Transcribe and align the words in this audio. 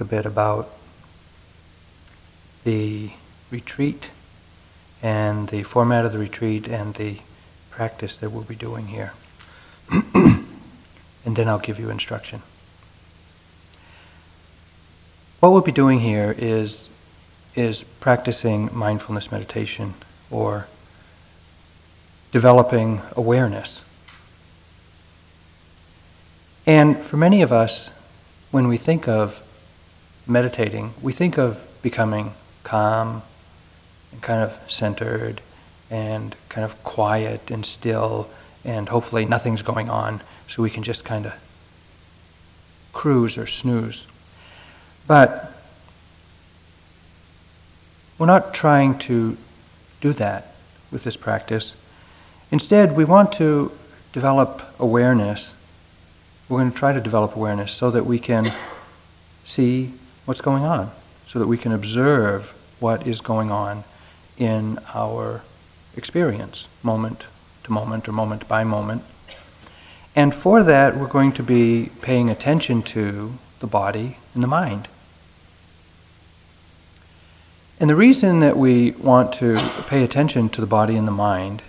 a 0.00 0.04
bit 0.04 0.26
about 0.26 0.70
the 2.64 3.10
retreat 3.50 4.10
and 5.02 5.48
the 5.48 5.62
format 5.62 6.04
of 6.04 6.12
the 6.12 6.18
retreat 6.18 6.66
and 6.68 6.94
the 6.94 7.18
practice 7.70 8.16
that 8.18 8.30
we'll 8.30 8.42
be 8.42 8.54
doing 8.54 8.88
here. 8.88 9.12
and 10.14 10.46
then 11.24 11.48
I'll 11.48 11.58
give 11.58 11.78
you 11.78 11.90
instruction. 11.90 12.42
What 15.40 15.52
we'll 15.52 15.62
be 15.62 15.72
doing 15.72 16.00
here 16.00 16.34
is, 16.36 16.90
is 17.54 17.82
practicing 17.82 18.68
mindfulness 18.72 19.32
meditation 19.32 19.94
or 20.30 20.66
developing 22.30 23.00
awareness. 23.16 23.82
And 26.66 26.98
for 26.98 27.16
many 27.16 27.40
of 27.42 27.52
us, 27.52 27.90
when 28.50 28.68
we 28.68 28.76
think 28.76 29.08
of 29.08 29.42
meditating, 30.26 30.92
we 31.02 31.12
think 31.12 31.38
of 31.38 31.60
becoming 31.82 32.32
calm 32.62 33.22
and 34.12 34.22
kind 34.22 34.42
of 34.42 34.70
centered 34.70 35.40
and 35.90 36.36
kind 36.48 36.64
of 36.64 36.82
quiet 36.84 37.50
and 37.50 37.64
still, 37.64 38.28
and 38.64 38.88
hopefully 38.88 39.24
nothing's 39.24 39.62
going 39.62 39.90
on, 39.90 40.20
so 40.48 40.62
we 40.62 40.70
can 40.70 40.82
just 40.82 41.04
kind 41.04 41.26
of 41.26 41.34
cruise 42.92 43.38
or 43.38 43.46
snooze. 43.46 44.06
But 45.06 45.52
we're 48.18 48.26
not 48.26 48.54
trying 48.54 48.98
to 49.00 49.36
do 50.00 50.12
that 50.14 50.54
with 50.92 51.04
this 51.04 51.16
practice. 51.16 51.76
Instead, 52.50 52.96
we 52.96 53.04
want 53.04 53.32
to 53.32 53.72
develop 54.12 54.62
awareness. 54.78 55.54
We're 56.48 56.58
going 56.58 56.72
to 56.72 56.76
try 56.76 56.92
to 56.92 57.00
develop 57.00 57.36
awareness 57.36 57.72
so 57.72 57.90
that 57.90 58.04
we 58.04 58.18
can 58.18 58.52
see 59.44 59.92
what's 60.30 60.40
going 60.40 60.62
on, 60.62 60.88
so 61.26 61.40
that 61.40 61.48
we 61.48 61.58
can 61.58 61.72
observe 61.72 62.50
what 62.78 63.04
is 63.04 63.20
going 63.20 63.50
on 63.50 63.82
in 64.38 64.78
our 64.94 65.42
experience, 65.96 66.68
moment 66.84 67.26
to 67.64 67.72
moment 67.72 68.08
or 68.08 68.12
moment 68.12 68.46
by 68.46 68.62
moment. 68.62 69.02
And 70.14 70.32
for 70.32 70.62
that, 70.62 70.96
we're 70.96 71.08
going 71.08 71.32
to 71.32 71.42
be 71.42 71.90
paying 72.00 72.30
attention 72.30 72.84
to 72.94 73.32
the 73.58 73.66
body 73.66 74.18
and 74.32 74.40
the 74.40 74.46
mind. 74.46 74.86
And 77.80 77.90
the 77.90 77.96
reason 77.96 78.38
that 78.38 78.56
we 78.56 78.92
want 78.92 79.32
to 79.40 79.58
pay 79.88 80.04
attention 80.04 80.48
to 80.50 80.60
the 80.60 80.66
body 80.68 80.94
and 80.94 81.08
the 81.08 81.22
mind 81.26 81.60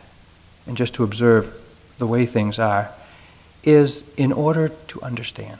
and 0.68 0.78
just 0.78 0.94
to 0.94 1.04
observe 1.04 1.52
the 1.98 2.06
way 2.06 2.28
things 2.28 2.60
are 2.60 2.92
is 3.64 4.04
in 4.18 4.32
order 4.32 4.70
to 4.70 5.02
understand. 5.02 5.58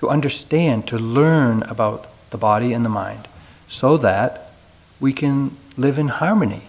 To 0.00 0.08
understand, 0.08 0.88
to 0.88 0.98
learn 0.98 1.62
about 1.62 2.06
the 2.30 2.38
body 2.38 2.72
and 2.72 2.84
the 2.84 2.90
mind, 2.90 3.28
so 3.68 3.96
that 3.98 4.50
we 4.98 5.12
can 5.12 5.56
live 5.76 5.98
in 5.98 6.08
harmony 6.08 6.62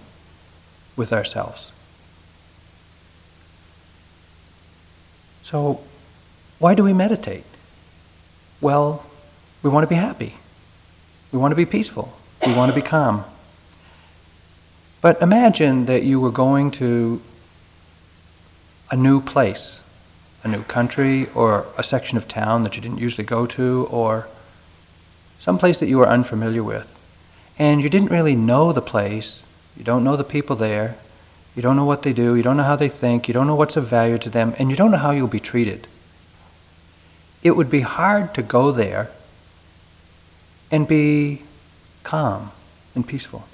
with 0.96 1.12
ourselves. 1.12 1.72
So, 5.44 5.82
why 6.60 6.76
do 6.76 6.84
we 6.84 6.94
meditate? 6.94 7.44
Well, 8.62 9.06
we 9.64 9.70
want 9.70 9.84
to 9.84 9.88
be 9.88 9.96
happy. 9.96 10.36
We 11.32 11.40
want 11.40 11.52
to 11.52 11.56
be 11.56 11.66
peaceful. 11.66 12.14
We 12.46 12.54
want 12.54 12.70
to 12.72 12.76
be 12.76 12.82
calm. 12.82 13.26
But 15.02 15.22
imagine 15.22 15.86
that 15.86 16.04
you 16.04 16.20
were 16.20 16.32
going 16.32 16.72
to 16.72 17.22
a 18.92 18.96
new 18.96 19.20
place, 19.20 19.81
a 20.44 20.48
new 20.48 20.64
country, 20.64 21.28
or 21.36 21.66
a 21.78 21.84
section 21.84 22.18
of 22.18 22.28
town 22.28 22.64
that 22.64 22.76
you 22.76 22.82
didn't 22.82 22.98
usually 22.98 23.24
go 23.24 23.46
to, 23.46 23.88
or 23.92 24.28
some 25.40 25.58
place 25.58 25.80
that 25.80 25.88
you 25.88 25.98
were 25.98 26.08
unfamiliar 26.08 26.64
with. 26.64 26.88
And 27.58 27.82
you 27.82 27.90
didn't 27.90 28.12
really 28.12 28.36
know 28.36 28.74
the 28.74 28.82
place, 28.82 29.46
you 29.78 29.84
don't 29.84 30.04
know 30.04 30.16
the 30.16 30.24
people 30.24 30.56
there, 30.56 30.96
you 31.56 31.62
don't 31.62 31.76
know 31.76 31.86
what 31.86 32.04
they 32.04 32.14
do, 32.14 32.36
you 32.36 32.44
don't 32.44 32.58
know 32.58 32.64
how 32.64 32.76
they 32.76 32.90
think, 32.90 33.28
you 33.28 33.34
don't 33.34 33.48
know 33.48 33.56
what's 33.56 33.78
of 33.78 33.88
value 33.88 34.18
to 34.20 34.30
them, 34.30 34.56
and 34.58 34.70
you 34.70 34.76
don't 34.76 34.92
know 34.92 34.98
how 34.98 35.12
you'll 35.12 35.28
be 35.28 35.40
treated. 35.40 35.88
It 37.44 37.52
would 37.52 37.70
be 37.70 37.82
hard 37.82 38.34
to 38.36 38.42
go 38.42 38.72
there 38.72 39.10
and 40.72 40.88
be 40.88 41.44
calm 42.04 42.52
and 42.96 43.06
peaceful. 43.08 43.48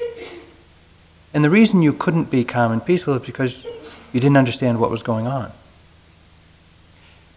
And 1.33 1.43
the 1.43 1.49
reason 1.49 1.81
you 1.81 1.93
couldn't 1.93 2.29
be 2.29 2.43
calm 2.43 2.71
and 2.71 2.85
peaceful 2.85 3.15
is 3.15 3.25
because 3.25 3.63
you 4.13 4.19
didn't 4.19 4.37
understand 4.37 4.79
what 4.79 4.91
was 4.91 5.01
going 5.03 5.27
on. 5.27 5.51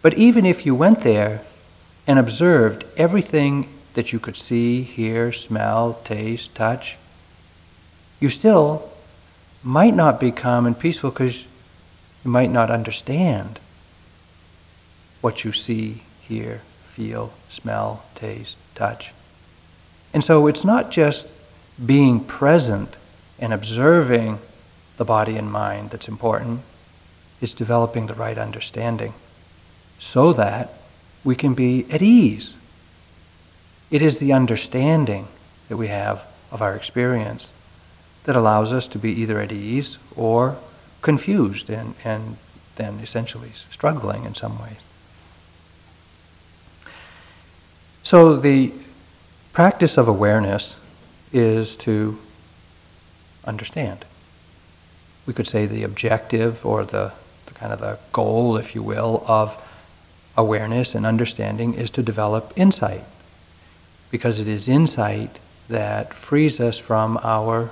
But 0.01 0.15
even 0.15 0.45
if 0.45 0.65
you 0.65 0.73
went 0.73 1.01
there 1.01 1.41
and 2.07 2.17
observed 2.17 2.85
everything 2.97 3.67
that 3.93 4.11
you 4.11 4.19
could 4.19 4.35
see, 4.35 4.81
hear, 4.81 5.31
smell, 5.31 5.99
taste, 6.03 6.55
touch, 6.55 6.97
you 8.19 8.29
still 8.29 8.89
might 9.63 9.95
not 9.95 10.19
be 10.19 10.31
calm 10.31 10.65
and 10.65 10.77
peaceful 10.77 11.11
because 11.11 11.43
you 12.23 12.31
might 12.31 12.49
not 12.49 12.71
understand 12.71 13.59
what 15.21 15.43
you 15.43 15.51
see, 15.51 16.01
hear, 16.21 16.61
feel, 16.83 17.31
smell, 17.49 18.03
taste, 18.15 18.57
touch. 18.73 19.11
And 20.13 20.23
so 20.23 20.47
it's 20.47 20.65
not 20.65 20.89
just 20.89 21.27
being 21.83 22.23
present 22.23 22.95
and 23.39 23.53
observing 23.53 24.39
the 24.97 25.05
body 25.05 25.37
and 25.37 25.51
mind 25.51 25.91
that's 25.91 26.07
important, 26.07 26.61
it's 27.39 27.53
developing 27.53 28.07
the 28.07 28.13
right 28.13 28.37
understanding 28.37 29.13
so 30.01 30.33
that 30.33 30.73
we 31.23 31.35
can 31.35 31.53
be 31.53 31.85
at 31.89 32.01
ease 32.01 32.57
it 33.91 34.01
is 34.01 34.19
the 34.19 34.31
understanding 34.31 35.27
that 35.67 35.75
we 35.75 35.89
have 35.89 36.25
of 36.49 36.61
our 36.61 36.75
experience 36.75 37.51
that 38.23 38.37
allows 38.37 38.71
us 38.71 38.87
to 38.87 38.97
be 38.97 39.11
either 39.11 39.39
at 39.39 39.51
ease 39.51 39.97
or 40.15 40.57
confused 41.01 41.69
and, 41.69 41.93
and 42.05 42.37
then 42.77 42.99
essentially 43.01 43.51
struggling 43.53 44.23
in 44.23 44.33
some 44.33 44.57
ways. 44.61 44.77
So 48.03 48.37
the 48.37 48.71
practice 49.51 49.97
of 49.97 50.07
awareness 50.07 50.77
is 51.33 51.75
to 51.77 52.17
understand. 53.43 54.05
We 55.25 55.33
could 55.33 55.47
say 55.47 55.65
the 55.65 55.83
objective 55.83 56.65
or 56.65 56.85
the, 56.85 57.11
the 57.45 57.53
kind 57.55 57.73
of 57.73 57.79
the 57.79 57.99
goal, 58.13 58.55
if 58.55 58.73
you 58.73 58.83
will, 58.83 59.25
of 59.27 59.57
awareness 60.37 60.95
and 60.95 61.05
understanding 61.05 61.73
is 61.73 61.91
to 61.91 62.03
develop 62.03 62.53
insight 62.55 63.03
because 64.09 64.39
it 64.39 64.47
is 64.47 64.67
insight 64.67 65.37
that 65.69 66.13
frees 66.13 66.59
us 66.59 66.77
from 66.77 67.17
our 67.23 67.71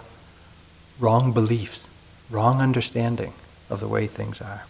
wrong 1.00 1.32
beliefs, 1.32 1.88
wrong 2.30 2.62
understanding 2.62 3.34
of 3.70 3.80
the 3.80 3.88
way 3.88 4.08
things 4.08 4.42
are. 4.42 4.66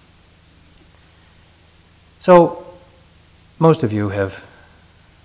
So, 2.22 2.66
most 3.60 3.84
of 3.84 3.94
you 3.94 4.10
have 4.10 4.44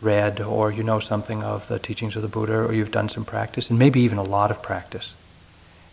read 0.00 0.40
or 0.40 0.70
you 0.70 0.82
know 0.82 1.00
something 1.00 1.42
of 1.42 1.66
the 1.68 1.78
teachings 1.78 2.14
of 2.14 2.22
the 2.22 2.28
Buddha 2.28 2.56
or 2.56 2.72
you've 2.72 2.90
done 2.90 3.08
some 3.08 3.24
practice 3.24 3.70
and 3.70 3.78
maybe 3.78 4.00
even 4.00 4.18
a 4.18 4.22
lot 4.22 4.50
of 4.50 4.62
practice. 4.62 5.14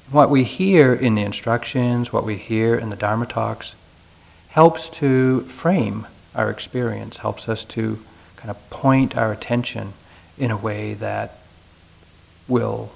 What 0.09 0.30
we 0.30 0.44
hear 0.44 0.94
in 0.94 1.16
the 1.16 1.22
instructions, 1.22 2.12
what 2.12 2.26
we 2.26 2.36
hear 2.36 2.76
in 2.76 2.90
the 2.90 2.96
Dharma 2.96 3.26
talks, 3.26 3.76
helps 4.50 4.90
to 4.90 5.42
frame 5.42 6.08
our 6.36 6.50
experience, 6.50 7.18
helps 7.18 7.50
us 7.50 7.66
to 7.66 8.00
kind 8.36 8.50
of 8.50 8.69
point 8.69 9.16
our 9.18 9.31
attention 9.31 9.94
in 10.38 10.52
a 10.52 10.58
way 10.58 10.94
that 10.96 11.38
will 12.47 12.92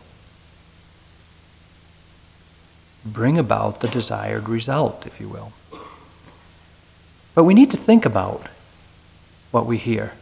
bring 3.06 3.38
about 3.38 3.82
the 3.82 3.88
desired 3.88 4.50
result, 4.50 5.06
if 5.06 5.20
you 5.20 5.30
will. 5.30 5.54
But 7.36 7.44
we 7.44 7.54
need 7.54 7.72
to 7.72 7.78
think 7.78 8.06
about 8.06 8.48
what 9.52 9.66
we 9.66 9.78
hear. 9.78 10.14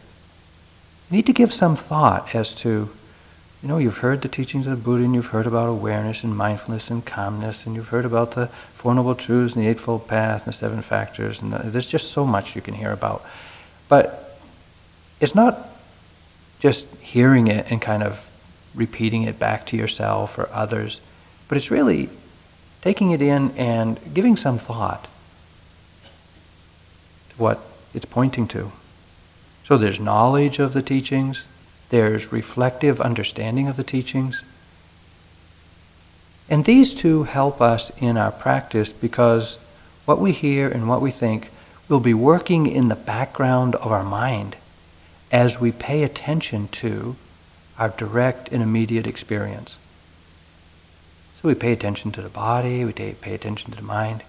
We 1.10 1.18
need 1.18 1.26
to 1.26 1.32
give 1.32 1.54
some 1.54 1.76
thought 1.76 2.34
as 2.34 2.54
to, 2.56 2.90
you 3.64 3.68
know, 3.68 3.78
you've 3.78 3.96
heard 3.96 4.20
the 4.20 4.28
teachings 4.28 4.66
of 4.66 4.76
the 4.76 4.84
Buddha 4.84 5.04
and 5.04 5.14
you've 5.14 5.28
heard 5.28 5.46
about 5.46 5.70
awareness 5.70 6.22
and 6.22 6.36
mindfulness 6.36 6.90
and 6.90 7.02
calmness 7.02 7.64
and 7.64 7.74
you've 7.74 7.88
heard 7.88 8.04
about 8.04 8.32
the 8.32 8.48
Four 8.48 8.94
Noble 8.94 9.14
Truths 9.14 9.54
and 9.54 9.64
the 9.64 9.68
Eightfold 9.70 10.06
Path 10.06 10.44
and 10.44 10.52
the 10.52 10.58
Seven 10.58 10.82
Factors 10.82 11.40
and 11.40 11.50
the, 11.50 11.70
there's 11.70 11.86
just 11.86 12.10
so 12.10 12.26
much 12.26 12.54
you 12.54 12.60
can 12.60 12.74
hear 12.74 12.92
about. 12.92 13.24
But 13.88 14.38
it's 15.18 15.34
not 15.34 15.70
just 16.60 16.86
hearing 16.96 17.46
it 17.46 17.70
and 17.70 17.80
kind 17.80 18.02
of 18.02 18.28
repeating 18.74 19.22
it 19.22 19.38
back 19.38 19.64
to 19.68 19.78
yourself 19.78 20.36
or 20.36 20.46
others, 20.52 21.00
but 21.48 21.56
it's 21.56 21.70
really 21.70 22.10
taking 22.82 23.12
it 23.12 23.22
in 23.22 23.50
and 23.56 23.98
giving 24.12 24.36
some 24.36 24.58
thought 24.58 25.04
to 27.30 27.36
what 27.38 27.60
it's 27.94 28.04
pointing 28.04 28.46
to. 28.48 28.72
So 29.64 29.78
there's 29.78 29.98
knowledge 29.98 30.58
of 30.58 30.74
the 30.74 30.82
teachings, 30.82 31.46
there's 31.90 32.32
reflective 32.32 33.00
understanding 33.00 33.68
of 33.68 33.76
the 33.76 33.84
teachings. 33.84 34.42
And 36.48 36.64
these 36.64 36.94
two 36.94 37.24
help 37.24 37.60
us 37.60 37.90
in 37.98 38.16
our 38.16 38.32
practice 38.32 38.92
because 38.92 39.58
what 40.04 40.18
we 40.18 40.32
hear 40.32 40.68
and 40.68 40.88
what 40.88 41.00
we 41.00 41.10
think 41.10 41.50
will 41.88 42.00
be 42.00 42.14
working 42.14 42.66
in 42.66 42.88
the 42.88 42.94
background 42.94 43.74
of 43.76 43.92
our 43.92 44.04
mind 44.04 44.56
as 45.30 45.60
we 45.60 45.72
pay 45.72 46.02
attention 46.02 46.68
to 46.68 47.16
our 47.78 47.88
direct 47.88 48.52
and 48.52 48.62
immediate 48.62 49.06
experience. 49.06 49.78
So 51.40 51.48
we 51.48 51.54
pay 51.54 51.72
attention 51.72 52.12
to 52.12 52.22
the 52.22 52.28
body, 52.28 52.84
we 52.84 52.92
pay 52.92 53.34
attention 53.34 53.70
to 53.72 53.76
the 53.76 53.82
mind, 53.82 54.22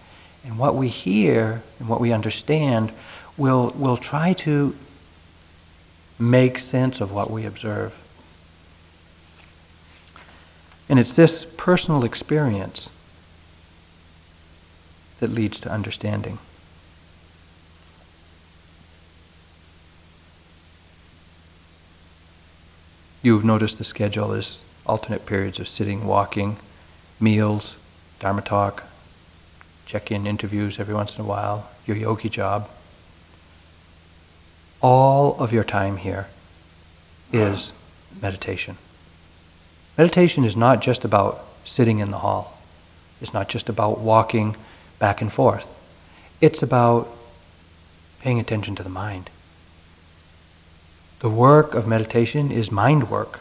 and 0.43 0.57
what 0.57 0.75
we 0.75 0.87
hear 0.87 1.61
and 1.79 1.87
what 1.87 2.01
we 2.01 2.11
understand 2.11 2.91
will 3.37 3.71
will 3.75 3.97
try 3.97 4.33
to 4.33 4.75
make 6.17 6.59
sense 6.59 7.01
of 7.01 7.11
what 7.11 7.29
we 7.29 7.45
observe. 7.45 7.93
And 10.87 10.99
it's 10.99 11.15
this 11.15 11.45
personal 11.57 12.03
experience 12.03 12.89
that 15.19 15.31
leads 15.31 15.59
to 15.61 15.71
understanding. 15.71 16.37
You've 23.23 23.43
noticed 23.43 23.79
the 23.79 23.83
schedule 23.83 24.33
is 24.33 24.63
alternate 24.85 25.25
periods 25.25 25.59
of 25.59 25.67
sitting, 25.67 26.05
walking, 26.05 26.57
meals, 27.19 27.75
Dharma 28.19 28.41
talk, 28.41 28.83
check 29.85 30.11
in 30.11 30.27
interviews 30.27 30.79
every 30.79 30.93
once 30.93 31.15
in 31.17 31.25
a 31.25 31.27
while, 31.27 31.67
your 31.85 31.97
yogi 31.97 32.29
job. 32.29 32.69
All 34.87 35.35
of 35.39 35.51
your 35.51 35.63
time 35.63 35.97
here 35.97 36.27
is 37.33 37.73
meditation. 38.21 38.77
Meditation 39.97 40.43
is 40.43 40.55
not 40.55 40.79
just 40.79 41.03
about 41.03 41.43
sitting 41.63 41.97
in 41.97 42.11
the 42.11 42.19
hall. 42.19 42.55
It's 43.19 43.33
not 43.33 43.49
just 43.49 43.67
about 43.67 43.99
walking 43.99 44.55
back 44.99 45.21
and 45.21 45.33
forth. 45.33 45.65
It's 46.39 46.61
about 46.61 47.07
paying 48.21 48.39
attention 48.39 48.75
to 48.75 48.83
the 48.83 48.89
mind. 48.89 49.31
The 51.17 51.31
work 51.31 51.73
of 51.73 51.87
meditation 51.87 52.51
is 52.51 52.71
mind 52.71 53.09
work. 53.09 53.39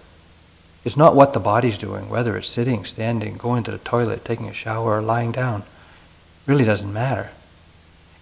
It's 0.83 0.97
not 0.97 1.15
what 1.15 1.35
the 1.35 1.41
body's 1.41 1.77
doing, 1.77 2.09
whether 2.09 2.39
it's 2.39 2.49
sitting, 2.49 2.87
standing, 2.87 3.37
going 3.37 3.65
to 3.65 3.71
the 3.71 3.77
toilet, 3.77 4.25
taking 4.25 4.49
a 4.49 4.55
shower, 4.55 4.97
or 4.97 5.03
lying 5.03 5.33
down. 5.33 5.61
It 5.61 6.51
really 6.51 6.65
doesn't 6.65 6.91
matter. 6.91 7.33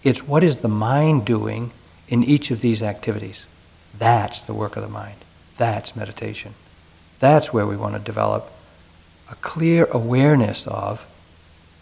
It's 0.02 0.26
what 0.26 0.42
is 0.42 0.58
the 0.58 0.66
mind 0.66 1.24
doing 1.24 1.70
in 2.12 2.22
each 2.22 2.50
of 2.50 2.60
these 2.60 2.82
activities. 2.82 3.46
That's 3.98 4.42
the 4.42 4.52
work 4.52 4.76
of 4.76 4.82
the 4.82 4.88
mind. 4.88 5.16
That's 5.56 5.96
meditation. 5.96 6.52
That's 7.20 7.54
where 7.54 7.66
we 7.66 7.74
want 7.74 7.94
to 7.94 8.00
develop 8.00 8.52
a 9.30 9.34
clear 9.36 9.86
awareness 9.86 10.66
of 10.66 11.00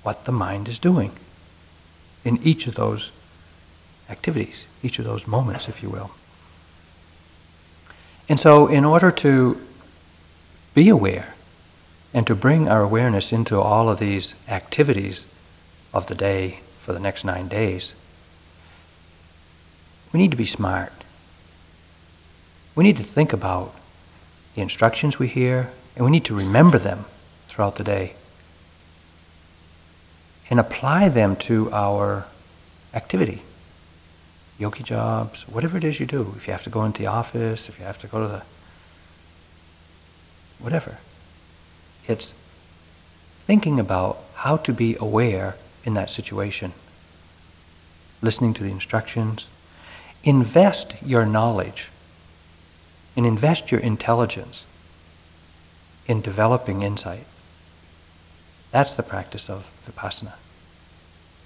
what 0.04 0.26
the 0.26 0.32
mind 0.32 0.68
is 0.68 0.78
doing 0.78 1.10
in 2.24 2.38
each 2.44 2.68
of 2.68 2.76
those 2.76 3.10
activities, 4.08 4.66
each 4.84 5.00
of 5.00 5.04
those 5.04 5.26
moments, 5.26 5.68
if 5.68 5.82
you 5.82 5.90
will. 5.90 6.12
And 8.28 8.38
so, 8.38 8.68
in 8.68 8.84
order 8.84 9.10
to 9.10 9.60
be 10.74 10.88
aware 10.90 11.34
and 12.14 12.24
to 12.28 12.36
bring 12.36 12.68
our 12.68 12.82
awareness 12.82 13.32
into 13.32 13.60
all 13.60 13.88
of 13.88 13.98
these 13.98 14.36
activities 14.46 15.26
of 15.92 16.06
the 16.06 16.14
day 16.14 16.60
for 16.78 16.92
the 16.92 17.00
next 17.00 17.24
nine 17.24 17.48
days, 17.48 17.94
we 20.12 20.20
need 20.20 20.30
to 20.30 20.36
be 20.36 20.46
smart. 20.46 20.92
We 22.74 22.84
need 22.84 22.96
to 22.96 23.02
think 23.02 23.32
about 23.32 23.74
the 24.54 24.62
instructions 24.62 25.18
we 25.18 25.28
hear, 25.28 25.70
and 25.96 26.04
we 26.04 26.10
need 26.10 26.24
to 26.26 26.34
remember 26.34 26.78
them 26.78 27.04
throughout 27.48 27.76
the 27.76 27.84
day 27.84 28.14
and 30.48 30.58
apply 30.58 31.08
them 31.08 31.36
to 31.36 31.70
our 31.72 32.26
activity 32.92 33.42
yogi 34.60 34.82
jobs, 34.82 35.48
whatever 35.48 35.78
it 35.78 35.84
is 35.84 35.98
you 35.98 36.06
do. 36.06 36.34
If 36.36 36.46
you 36.46 36.52
have 36.52 36.64
to 36.64 36.70
go 36.70 36.84
into 36.84 37.00
the 37.00 37.06
office, 37.06 37.68
if 37.70 37.78
you 37.78 37.84
have 37.86 37.98
to 38.00 38.06
go 38.06 38.20
to 38.20 38.28
the 38.28 38.42
whatever. 40.58 40.98
It's 42.06 42.34
thinking 43.46 43.80
about 43.80 44.18
how 44.34 44.58
to 44.58 44.72
be 44.72 44.96
aware 45.00 45.56
in 45.84 45.94
that 45.94 46.10
situation, 46.10 46.72
listening 48.20 48.52
to 48.54 48.62
the 48.62 48.70
instructions. 48.70 49.48
Invest 50.22 50.94
your 51.02 51.24
knowledge 51.24 51.88
and 53.16 53.24
invest 53.24 53.72
your 53.72 53.80
intelligence 53.80 54.64
in 56.06 56.20
developing 56.20 56.82
insight. 56.82 57.24
That's 58.70 58.94
the 58.94 59.02
practice 59.02 59.48
of 59.48 59.66
vipassana. 59.86 60.34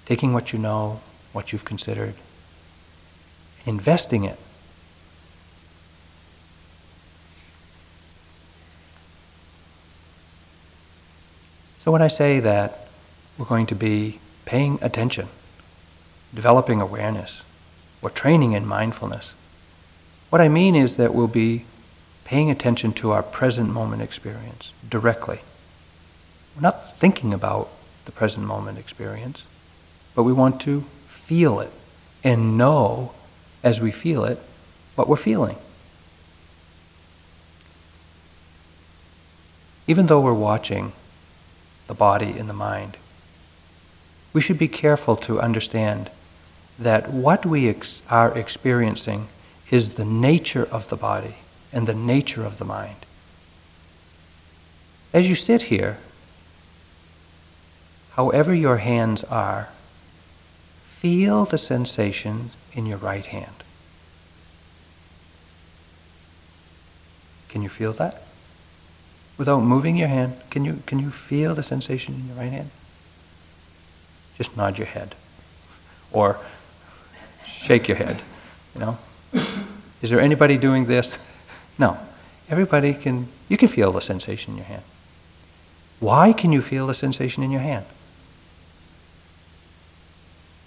Taking 0.05 0.33
what 0.33 0.53
you 0.53 0.59
know, 0.59 1.01
what 1.33 1.51
you've 1.51 1.65
considered, 1.65 2.15
investing 3.65 4.23
it. 4.23 4.39
So 11.83 11.91
when 11.91 12.01
I 12.01 12.07
say 12.07 12.39
that 12.39 12.87
we're 13.37 13.45
going 13.45 13.67
to 13.67 13.75
be 13.75 14.19
paying 14.45 14.79
attention, 14.81 15.27
developing 16.33 16.81
awareness, 16.81 17.43
or 18.05 18.11
training 18.11 18.51
in 18.51 18.67
mindfulness, 18.67 19.33
what 20.29 20.39
I 20.39 20.47
mean 20.47 20.75
is 20.75 20.97
that 20.97 21.15
we'll 21.15 21.27
be 21.27 21.65
paying 22.23 22.51
attention 22.51 22.93
to 22.93 23.09
our 23.09 23.23
present 23.23 23.67
moment 23.67 24.03
experience 24.03 24.71
directly. 24.87 25.39
We're 26.55 26.61
not 26.61 26.97
thinking 26.99 27.33
about 27.33 27.67
the 28.05 28.11
present 28.11 28.45
moment 28.45 28.77
experience, 28.77 29.47
but 30.13 30.21
we 30.21 30.33
want 30.33 30.61
to 30.61 30.81
feel 31.07 31.59
it 31.59 31.71
and 32.23 32.59
know 32.59 33.11
as 33.63 33.81
we 33.81 33.89
feel 33.89 34.23
it 34.23 34.37
what 34.93 35.07
we're 35.07 35.15
feeling. 35.15 35.57
Even 39.87 40.05
though 40.05 40.21
we're 40.21 40.31
watching 40.31 40.91
the 41.87 41.95
body 41.95 42.37
and 42.37 42.47
the 42.47 42.53
mind, 42.53 42.97
we 44.31 44.41
should 44.41 44.59
be 44.59 44.67
careful 44.67 45.15
to 45.15 45.41
understand 45.41 46.11
that 46.79 47.11
what 47.11 47.45
we 47.45 47.69
ex- 47.69 48.01
are 48.09 48.37
experiencing 48.37 49.27
is 49.71 49.93
the 49.93 50.05
nature 50.05 50.67
of 50.71 50.89
the 50.89 50.95
body 50.95 51.35
and 51.71 51.87
the 51.87 51.93
nature 51.93 52.45
of 52.45 52.57
the 52.57 52.65
mind. 52.65 52.97
As 55.13 55.27
you 55.29 55.35
sit 55.35 55.63
here, 55.63 55.97
however 58.11 58.53
your 58.53 58.77
hands 58.77 59.23
are, 59.23 59.69
feel 60.99 61.45
the 61.45 61.57
sensations 61.57 62.55
in 62.73 62.85
your 62.85 62.97
right 62.97 63.25
hand. 63.25 63.63
Can 67.49 67.61
you 67.61 67.69
feel 67.69 67.93
that? 67.93 68.21
Without 69.37 69.61
moving 69.61 69.95
your 69.95 70.07
hand, 70.07 70.33
can 70.49 70.65
you, 70.65 70.81
can 70.85 70.99
you 70.99 71.09
feel 71.09 71.55
the 71.55 71.63
sensation 71.63 72.15
in 72.15 72.27
your 72.27 72.35
right 72.35 72.51
hand? 72.51 72.69
Just 74.37 74.57
nod 74.57 74.77
your 74.77 74.87
head. 74.87 75.15
Or 76.11 76.39
shake 77.65 77.87
your 77.87 77.97
head, 77.97 78.21
you 78.73 78.81
know? 78.81 78.97
Is 80.01 80.09
there 80.11 80.19
anybody 80.19 80.57
doing 80.57 80.85
this? 80.85 81.17
No. 81.77 81.97
Everybody 82.49 82.93
can, 82.93 83.27
you 83.49 83.57
can 83.57 83.67
feel 83.67 83.91
the 83.91 83.99
sensation 83.99 84.53
in 84.53 84.59
your 84.59 84.65
hand. 84.67 84.83
Why 85.99 86.31
can 86.31 86.53
you 86.53 86.61
feel 86.61 86.87
the 86.87 86.93
sensation 86.93 87.43
in 87.43 87.51
your 87.51 87.59
hand? 87.59 87.83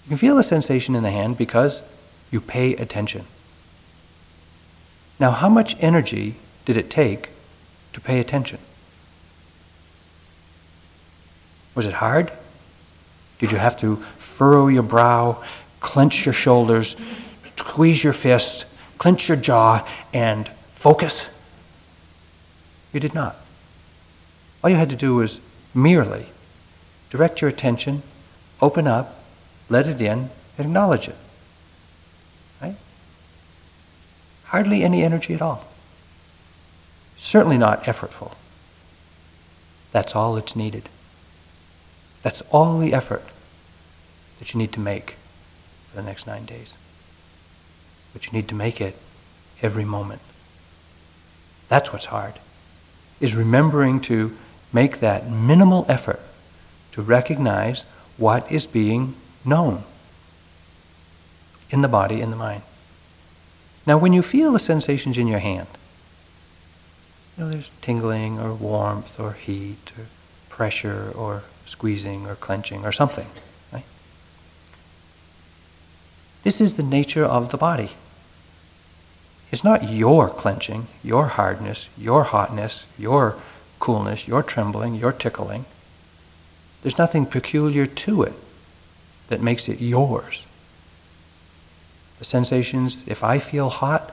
You 0.05 0.09
can 0.09 0.17
feel 0.19 0.35
the 0.35 0.43
sensation 0.43 0.93
in 0.93 1.01
the 1.01 1.09
hand 1.09 1.35
because 1.35 1.81
you 2.29 2.39
pay 2.39 2.75
attention. 2.75 3.25
Now, 5.19 5.31
how 5.31 5.49
much 5.49 5.75
energy 5.79 6.35
did 6.65 6.77
it 6.77 6.91
take 6.91 7.29
to 7.93 8.01
pay 8.01 8.19
attention? 8.19 8.59
Was 11.73 11.87
it 11.87 11.93
hard? 11.93 12.31
Did 13.39 13.51
you 13.51 13.57
have 13.57 13.79
to 13.79 13.95
furrow 14.17 14.67
your 14.67 14.83
brow, 14.83 15.43
clench 15.79 16.25
your 16.25 16.33
shoulders, 16.33 16.95
squeeze 17.57 18.03
your 18.03 18.13
fists, 18.13 18.65
clench 18.97 19.27
your 19.27 19.37
jaw, 19.37 19.87
and 20.13 20.47
focus? 20.73 21.27
You 22.93 22.99
did 22.99 23.13
not. 23.13 23.35
All 24.63 24.69
you 24.69 24.75
had 24.75 24.89
to 24.89 24.95
do 24.95 25.15
was 25.15 25.39
merely 25.73 26.25
direct 27.09 27.41
your 27.41 27.49
attention, 27.49 28.01
open 28.61 28.87
up, 28.87 29.23
let 29.69 29.87
it 29.87 30.01
in, 30.01 30.29
and 30.57 30.67
acknowledge 30.67 31.07
it. 31.07 31.15
Right? 32.61 32.75
Hardly 34.45 34.83
any 34.83 35.03
energy 35.03 35.33
at 35.33 35.41
all. 35.41 35.65
Certainly 37.17 37.57
not 37.57 37.83
effortful. 37.83 38.33
That's 39.91 40.15
all 40.15 40.35
that's 40.35 40.55
needed. 40.55 40.89
That's 42.21 42.41
all 42.51 42.79
the 42.79 42.93
effort 42.93 43.23
that 44.39 44.53
you 44.53 44.57
need 44.57 44.71
to 44.73 44.79
make 44.79 45.15
for 45.89 45.97
the 45.97 46.03
next 46.03 46.27
nine 46.27 46.45
days. 46.45 46.75
But 48.13 48.25
you 48.25 48.31
need 48.31 48.47
to 48.49 48.55
make 48.55 48.81
it 48.81 48.95
every 49.61 49.85
moment. 49.85 50.21
That's 51.67 51.93
what's 51.93 52.05
hard, 52.05 52.33
is 53.19 53.35
remembering 53.35 54.01
to 54.01 54.35
make 54.73 54.99
that 54.99 55.29
minimal 55.29 55.85
effort 55.87 56.19
to 56.91 57.01
recognize 57.01 57.83
what 58.17 58.51
is 58.51 58.65
being 58.65 59.15
known 59.45 59.83
in 61.69 61.81
the 61.81 61.87
body, 61.87 62.21
in 62.21 62.31
the 62.31 62.35
mind. 62.35 62.63
Now, 63.85 63.97
when 63.97 64.13
you 64.13 64.21
feel 64.21 64.51
the 64.51 64.59
sensations 64.59 65.17
in 65.17 65.27
your 65.27 65.39
hand, 65.39 65.67
you 67.37 67.43
know, 67.43 67.51
there's 67.51 67.71
tingling 67.81 68.39
or 68.39 68.53
warmth 68.53 69.19
or 69.19 69.33
heat 69.33 69.91
or 69.97 70.05
pressure 70.49 71.11
or 71.15 71.43
squeezing 71.65 72.27
or 72.27 72.35
clenching 72.35 72.85
or 72.85 72.91
something, 72.91 73.27
right? 73.71 73.85
This 76.49 76.61
is 76.61 76.77
the 76.77 76.81
nature 76.81 77.25
of 77.25 77.51
the 77.51 77.57
body. 77.57 77.91
It's 79.51 79.63
not 79.63 79.87
your 79.87 80.29
clenching, 80.29 80.87
your 81.03 81.27
hardness, 81.27 81.89
your 81.95 82.23
hotness, 82.23 82.87
your 82.97 83.35
coolness, 83.79 84.27
your 84.27 84.41
trembling, 84.41 84.95
your 84.95 85.11
tickling. 85.11 85.65
There's 86.81 86.97
nothing 86.97 87.27
peculiar 87.27 87.85
to 87.85 88.23
it 88.23 88.33
that 89.27 89.43
makes 89.43 89.69
it 89.69 89.79
yours. 89.79 90.47
The 92.17 92.25
sensations, 92.25 93.03
if 93.05 93.23
I 93.23 93.37
feel 93.37 93.69
hot 93.69 94.11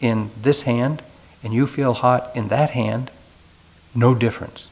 in 0.00 0.30
this 0.40 0.62
hand 0.62 1.02
and 1.44 1.52
you 1.52 1.66
feel 1.66 1.92
hot 1.92 2.34
in 2.34 2.48
that 2.48 2.70
hand, 2.70 3.10
no 3.94 4.14
difference. 4.14 4.70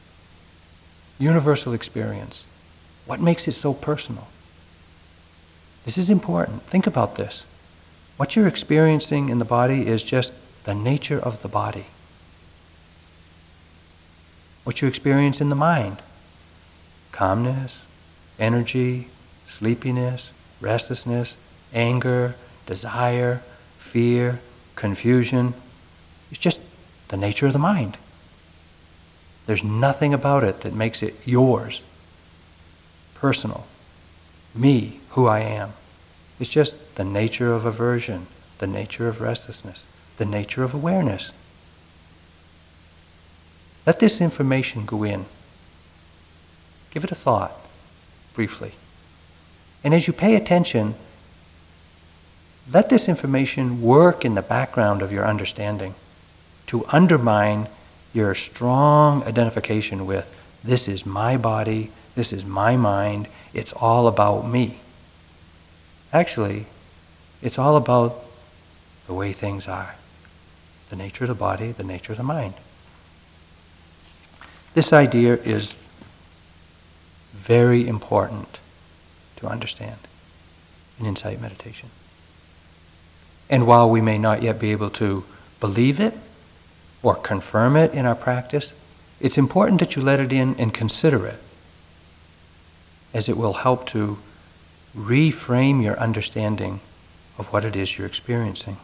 Universal 1.19 1.73
experience. 1.73 2.47
What 3.05 3.21
makes 3.21 3.47
it 3.47 3.51
so 3.51 3.71
personal? 3.71 4.27
This 5.85 5.97
is 5.97 6.09
important. 6.09 6.61
Think 6.63 6.87
about 6.87 7.15
this. 7.15 7.45
What 8.17 8.35
you're 8.35 8.47
experiencing 8.47 9.29
in 9.29 9.39
the 9.39 9.45
body 9.45 9.87
is 9.87 10.03
just 10.03 10.33
the 10.63 10.75
nature 10.75 11.19
of 11.19 11.41
the 11.41 11.47
body. 11.47 11.85
What 14.63 14.81
you 14.81 14.87
experience 14.87 15.41
in 15.41 15.49
the 15.49 15.55
mind 15.55 15.97
calmness, 17.11 17.85
energy, 18.39 19.07
sleepiness, 19.47 20.31
restlessness, 20.61 21.35
anger, 21.73 22.35
desire, 22.65 23.41
fear, 23.77 24.39
confusion. 24.75 25.53
It's 26.29 26.39
just 26.39 26.61
the 27.09 27.17
nature 27.17 27.47
of 27.47 27.53
the 27.53 27.59
mind. 27.59 27.97
There's 29.45 29.63
nothing 29.63 30.13
about 30.13 30.43
it 30.43 30.61
that 30.61 30.73
makes 30.73 31.03
it 31.03 31.15
yours, 31.25 31.81
personal, 33.15 33.65
me, 34.55 35.00
who 35.11 35.27
I 35.27 35.39
am. 35.39 35.73
It's 36.39 36.49
just 36.49 36.95
the 36.95 37.03
nature 37.03 37.53
of 37.53 37.65
aversion, 37.65 38.27
the 38.57 38.67
nature 38.67 39.07
of 39.07 39.21
restlessness, 39.21 39.85
the 40.17 40.25
nature 40.25 40.63
of 40.63 40.73
awareness. 40.73 41.31
Let 43.85 43.99
this 43.99 44.21
information 44.21 44.85
go 44.85 45.03
in. 45.03 45.25
Give 46.91 47.03
it 47.03 47.11
a 47.11 47.15
thought, 47.15 47.53
briefly. 48.33 48.73
And 49.83 49.93
as 49.93 50.07
you 50.07 50.13
pay 50.13 50.35
attention, 50.35 50.95
let 52.71 52.89
this 52.89 53.09
information 53.09 53.81
work 53.81 54.23
in 54.23 54.35
the 54.35 54.41
background 54.41 55.01
of 55.01 55.11
your 55.11 55.25
understanding 55.25 55.95
to 56.67 56.85
undermine 56.89 57.67
your 58.13 58.35
strong 58.35 59.23
identification 59.23 60.05
with 60.05 60.33
this 60.63 60.87
is 60.87 61.05
my 61.05 61.37
body, 61.37 61.91
this 62.15 62.31
is 62.31 62.45
my 62.45 62.75
mind, 62.75 63.27
it's 63.53 63.73
all 63.73 64.07
about 64.07 64.47
me. 64.47 64.80
Actually, 66.13 66.65
it's 67.41 67.57
all 67.57 67.75
about 67.75 68.23
the 69.07 69.13
way 69.13 69.33
things 69.33 69.67
are 69.67 69.95
the 70.89 70.95
nature 70.97 71.23
of 71.23 71.29
the 71.29 71.33
body, 71.35 71.71
the 71.71 71.83
nature 71.83 72.11
of 72.11 72.17
the 72.17 72.23
mind. 72.23 72.53
This 74.73 74.91
idea 74.91 75.35
is 75.35 75.77
very 77.31 77.87
important 77.87 78.59
to 79.37 79.47
understand 79.47 79.97
in 80.99 81.05
insight 81.05 81.41
meditation. 81.41 81.89
And 83.49 83.65
while 83.65 83.89
we 83.89 84.01
may 84.01 84.17
not 84.17 84.41
yet 84.41 84.59
be 84.59 84.71
able 84.71 84.89
to 84.91 85.23
believe 85.59 85.99
it 85.99 86.13
or 87.01 87.15
confirm 87.15 87.75
it 87.77 87.93
in 87.93 88.05
our 88.05 88.15
practice, 88.15 88.75
it's 89.19 89.37
important 89.37 89.79
that 89.79 89.95
you 89.95 90.01
let 90.01 90.19
it 90.19 90.31
in 90.31 90.55
and 90.55 90.73
consider 90.73 91.25
it, 91.25 91.39
as 93.13 93.29
it 93.29 93.37
will 93.37 93.53
help 93.53 93.87
to 93.87 94.17
reframe 94.95 95.83
your 95.83 95.97
understanding 95.99 96.79
of 97.37 97.51
what 97.53 97.63
it 97.63 97.75
is 97.75 97.97
you're 97.97 98.07
experiencing. 98.07 98.77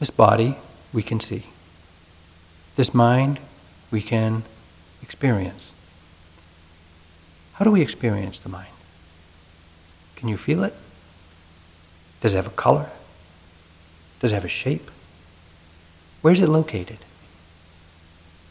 This 0.00 0.10
body 0.10 0.56
we 0.92 1.02
can 1.02 1.20
see. 1.20 1.44
This 2.76 2.92
mind 2.92 3.38
we 3.90 4.02
can 4.02 4.42
experience. 5.02 5.72
How 7.54 7.64
do 7.64 7.70
we 7.70 7.80
experience 7.80 8.40
the 8.40 8.48
mind? 8.48 8.74
Can 10.16 10.28
you 10.28 10.36
feel 10.36 10.64
it? 10.64 10.74
Does 12.20 12.34
it 12.34 12.36
have 12.36 12.46
a 12.46 12.50
color? 12.50 12.90
Does 14.20 14.32
it 14.32 14.34
have 14.34 14.44
a 14.44 14.48
shape? 14.48 14.90
Where 16.20 16.32
is 16.32 16.40
it 16.40 16.48
located? 16.48 16.98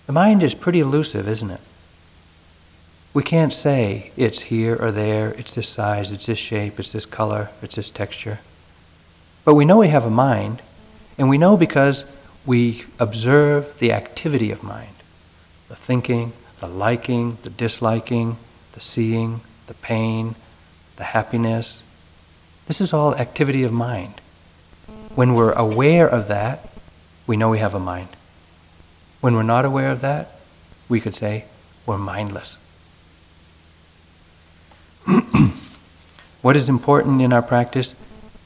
The 0.05 0.13
mind 0.13 0.43
is 0.43 0.53
pretty 0.53 0.79
elusive, 0.79 1.27
isn't 1.27 1.51
it? 1.51 1.61
We 3.13 3.23
can't 3.23 3.53
say 3.53 4.11
it's 4.17 4.41
here 4.41 4.75
or 4.75 4.91
there, 4.91 5.29
it's 5.33 5.53
this 5.55 5.69
size, 5.69 6.11
it's 6.11 6.25
this 6.25 6.39
shape, 6.39 6.79
it's 6.79 6.91
this 6.91 7.05
color, 7.05 7.49
it's 7.61 7.75
this 7.75 7.91
texture. 7.91 8.39
But 9.45 9.53
we 9.55 9.65
know 9.65 9.77
we 9.77 9.89
have 9.89 10.05
a 10.05 10.09
mind, 10.09 10.61
and 11.17 11.29
we 11.29 11.37
know 11.37 11.55
because 11.55 12.05
we 12.45 12.83
observe 12.99 13.79
the 13.79 13.93
activity 13.93 14.51
of 14.51 14.63
mind 14.63 14.89
the 15.69 15.75
thinking, 15.75 16.33
the 16.59 16.67
liking, 16.67 17.37
the 17.41 17.49
disliking, 17.49 18.37
the 18.73 18.79
seeing, 18.79 19.41
the 19.65 19.73
pain, 19.75 20.35
the 20.97 21.03
happiness. 21.03 21.81
This 22.67 22.79
is 22.79 22.93
all 22.93 23.15
activity 23.15 23.63
of 23.63 23.71
mind. 23.71 24.21
When 25.15 25.33
we're 25.33 25.53
aware 25.53 26.07
of 26.07 26.27
that, 26.27 26.69
we 27.25 27.37
know 27.37 27.49
we 27.49 27.59
have 27.59 27.73
a 27.73 27.79
mind. 27.79 28.09
When 29.23 29.35
we're 29.37 29.43
not 29.43 29.63
aware 29.63 29.89
of 29.89 30.01
that, 30.01 30.31
we 30.89 30.99
could 30.99 31.15
say 31.15 31.45
we're 31.85 31.97
mindless. 31.97 32.57
what 36.41 36.57
is 36.57 36.67
important 36.67 37.21
in 37.21 37.31
our 37.31 37.41
practice 37.41 37.95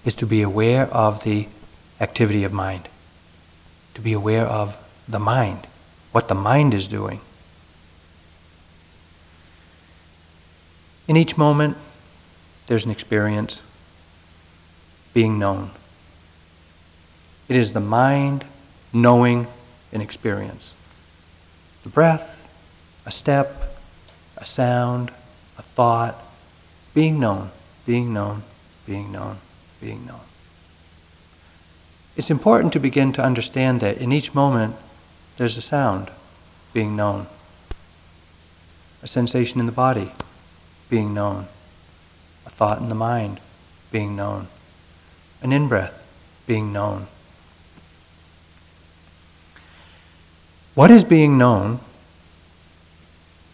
is 0.05 0.13
to 0.13 0.27
be 0.27 0.43
aware 0.43 0.83
of 0.93 1.23
the 1.23 1.47
activity 1.99 2.43
of 2.43 2.53
mind, 2.53 2.89
to 3.95 4.01
be 4.01 4.13
aware 4.13 4.45
of 4.45 4.77
the 5.07 5.17
mind, 5.17 5.65
what 6.11 6.27
the 6.27 6.35
mind 6.35 6.75
is 6.75 6.87
doing. 6.87 7.21
In 11.07 11.17
each 11.17 11.39
moment, 11.39 11.75
there's 12.67 12.85
an 12.85 12.91
experience 12.91 13.63
being 15.15 15.39
known. 15.39 15.71
It 17.49 17.55
is 17.55 17.73
the 17.73 17.79
mind 17.79 18.45
knowing 18.93 19.47
an 19.91 20.01
experience. 20.01 20.73
The 21.83 21.89
breath, 21.89 22.47
a 23.05 23.11
step, 23.11 23.53
a 24.37 24.45
sound, 24.45 25.11
a 25.57 25.61
thought, 25.61 26.21
being 26.93 27.19
known, 27.19 27.51
being 27.85 28.13
known, 28.13 28.43
being 28.85 29.11
known, 29.11 29.37
being 29.81 30.05
known. 30.05 30.19
It's 32.15 32.31
important 32.31 32.73
to 32.73 32.79
begin 32.79 33.13
to 33.13 33.23
understand 33.23 33.79
that 33.81 33.97
in 33.97 34.11
each 34.11 34.33
moment 34.33 34.75
there's 35.37 35.57
a 35.57 35.61
sound 35.61 36.09
being 36.73 36.95
known, 36.95 37.27
a 39.03 39.07
sensation 39.07 39.59
in 39.59 39.67
the 39.67 39.71
body 39.71 40.11
being 40.89 41.13
known, 41.13 41.47
a 42.45 42.49
thought 42.49 42.79
in 42.79 42.89
the 42.89 42.95
mind 42.95 43.39
being 43.91 44.15
known, 44.15 44.47
an 45.41 45.53
in 45.53 45.67
breath 45.67 46.03
being 46.47 46.73
known 46.73 47.07
What 50.77 50.91
is 50.91 51.03
being 51.03 51.39
known 51.39 51.79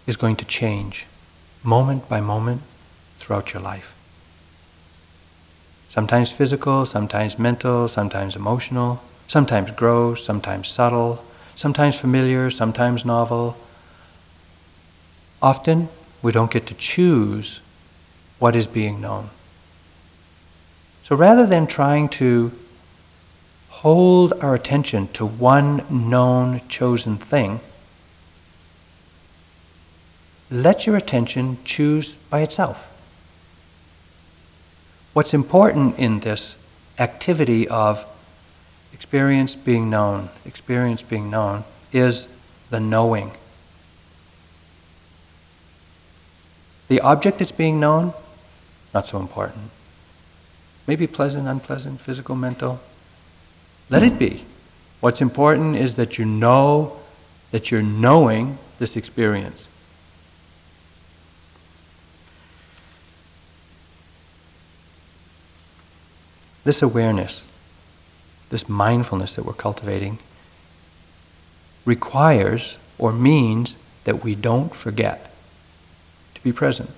is 0.05 0.17
going 0.17 0.35
to 0.35 0.43
change 0.43 1.05
moment 1.63 2.09
by 2.09 2.19
moment 2.19 2.63
throughout 3.17 3.53
your 3.53 3.63
life. 3.63 3.95
Sometimes 5.87 6.33
physical, 6.33 6.85
sometimes 6.85 7.39
mental, 7.39 7.87
sometimes 7.87 8.35
emotional, 8.35 9.01
sometimes 9.29 9.71
gross, 9.71 10.25
sometimes 10.25 10.67
subtle, 10.67 11.23
sometimes 11.55 11.95
familiar, 11.95 12.51
sometimes 12.51 13.05
novel. 13.05 13.55
Often 15.41 15.87
we 16.21 16.33
don't 16.33 16.51
get 16.51 16.67
to 16.67 16.73
choose 16.73 17.61
what 18.37 18.53
is 18.53 18.67
being 18.67 18.99
known. 18.99 19.29
So 21.03 21.15
rather 21.15 21.45
than 21.45 21.67
trying 21.67 22.09
to 22.19 22.51
hold 23.83 24.31
our 24.39 24.55
attention 24.55 25.09
to 25.09 25.25
one 25.25 25.83
known 25.89 26.61
chosen 26.69 27.17
thing, 27.17 27.59
let 30.49 30.87
your 30.87 30.95
attention 30.95 31.57
choose 31.65 32.15
by 32.29 32.39
itself. 32.39 32.89
What's 35.11 35.33
important 35.33 35.99
in 35.99 36.21
this 36.21 36.57
activity 36.97 37.67
of 37.67 38.05
experience 38.93 39.53
being 39.57 39.89
known, 39.89 40.29
experience 40.45 41.01
being 41.01 41.29
known, 41.29 41.65
is 41.91 42.29
the 42.69 42.79
knowing. 42.79 43.31
The 46.87 47.01
object 47.01 47.39
that's 47.39 47.51
being 47.51 47.81
known, 47.81 48.13
not 48.93 49.07
so 49.07 49.19
important. 49.19 49.71
Maybe 50.87 51.05
pleasant, 51.05 51.49
unpleasant, 51.49 51.99
physical, 51.99 52.37
mental. 52.37 52.79
Let 53.89 54.03
it 54.03 54.17
be. 54.17 54.43
What's 55.01 55.21
important 55.21 55.75
is 55.75 55.95
that 55.97 56.17
you 56.17 56.25
know 56.25 56.99
that 57.51 57.69
you're 57.69 57.81
knowing 57.81 58.57
this 58.79 58.95
experience. 58.95 59.67
This 66.63 66.81
awareness, 66.81 67.45
this 68.49 68.69
mindfulness 68.69 69.35
that 69.35 69.45
we're 69.45 69.53
cultivating, 69.53 70.17
requires 71.85 72.77
or 72.97 73.11
means 73.11 73.75
that 74.05 74.23
we 74.23 74.35
don't 74.35 74.73
forget 74.73 75.31
to 76.35 76.43
be 76.43 76.53
present. 76.53 76.89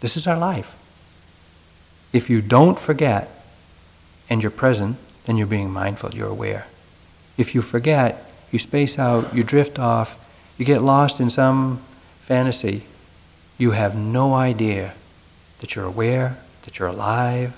This 0.00 0.16
is 0.16 0.26
our 0.26 0.38
life. 0.38 0.76
If 2.12 2.30
you 2.30 2.40
don't 2.40 2.78
forget 2.78 3.28
and 4.28 4.42
you're 4.42 4.50
present, 4.50 4.96
then 5.30 5.36
you're 5.36 5.46
being 5.46 5.70
mindful, 5.70 6.12
you're 6.12 6.26
aware. 6.26 6.66
If 7.38 7.54
you 7.54 7.62
forget, 7.62 8.28
you 8.50 8.58
space 8.58 8.98
out, 8.98 9.32
you 9.32 9.44
drift 9.44 9.78
off, 9.78 10.18
you 10.58 10.64
get 10.64 10.82
lost 10.82 11.20
in 11.20 11.30
some 11.30 11.80
fantasy, 12.18 12.82
you 13.56 13.70
have 13.70 13.94
no 13.94 14.34
idea 14.34 14.92
that 15.60 15.76
you're 15.76 15.84
aware, 15.84 16.36
that 16.64 16.80
you're 16.80 16.88
alive, 16.88 17.56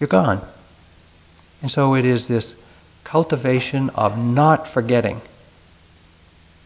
you're 0.00 0.08
gone. 0.08 0.40
And 1.60 1.70
so 1.70 1.94
it 1.94 2.06
is 2.06 2.28
this 2.28 2.56
cultivation 3.04 3.90
of 3.90 4.16
not 4.16 4.66
forgetting, 4.66 5.20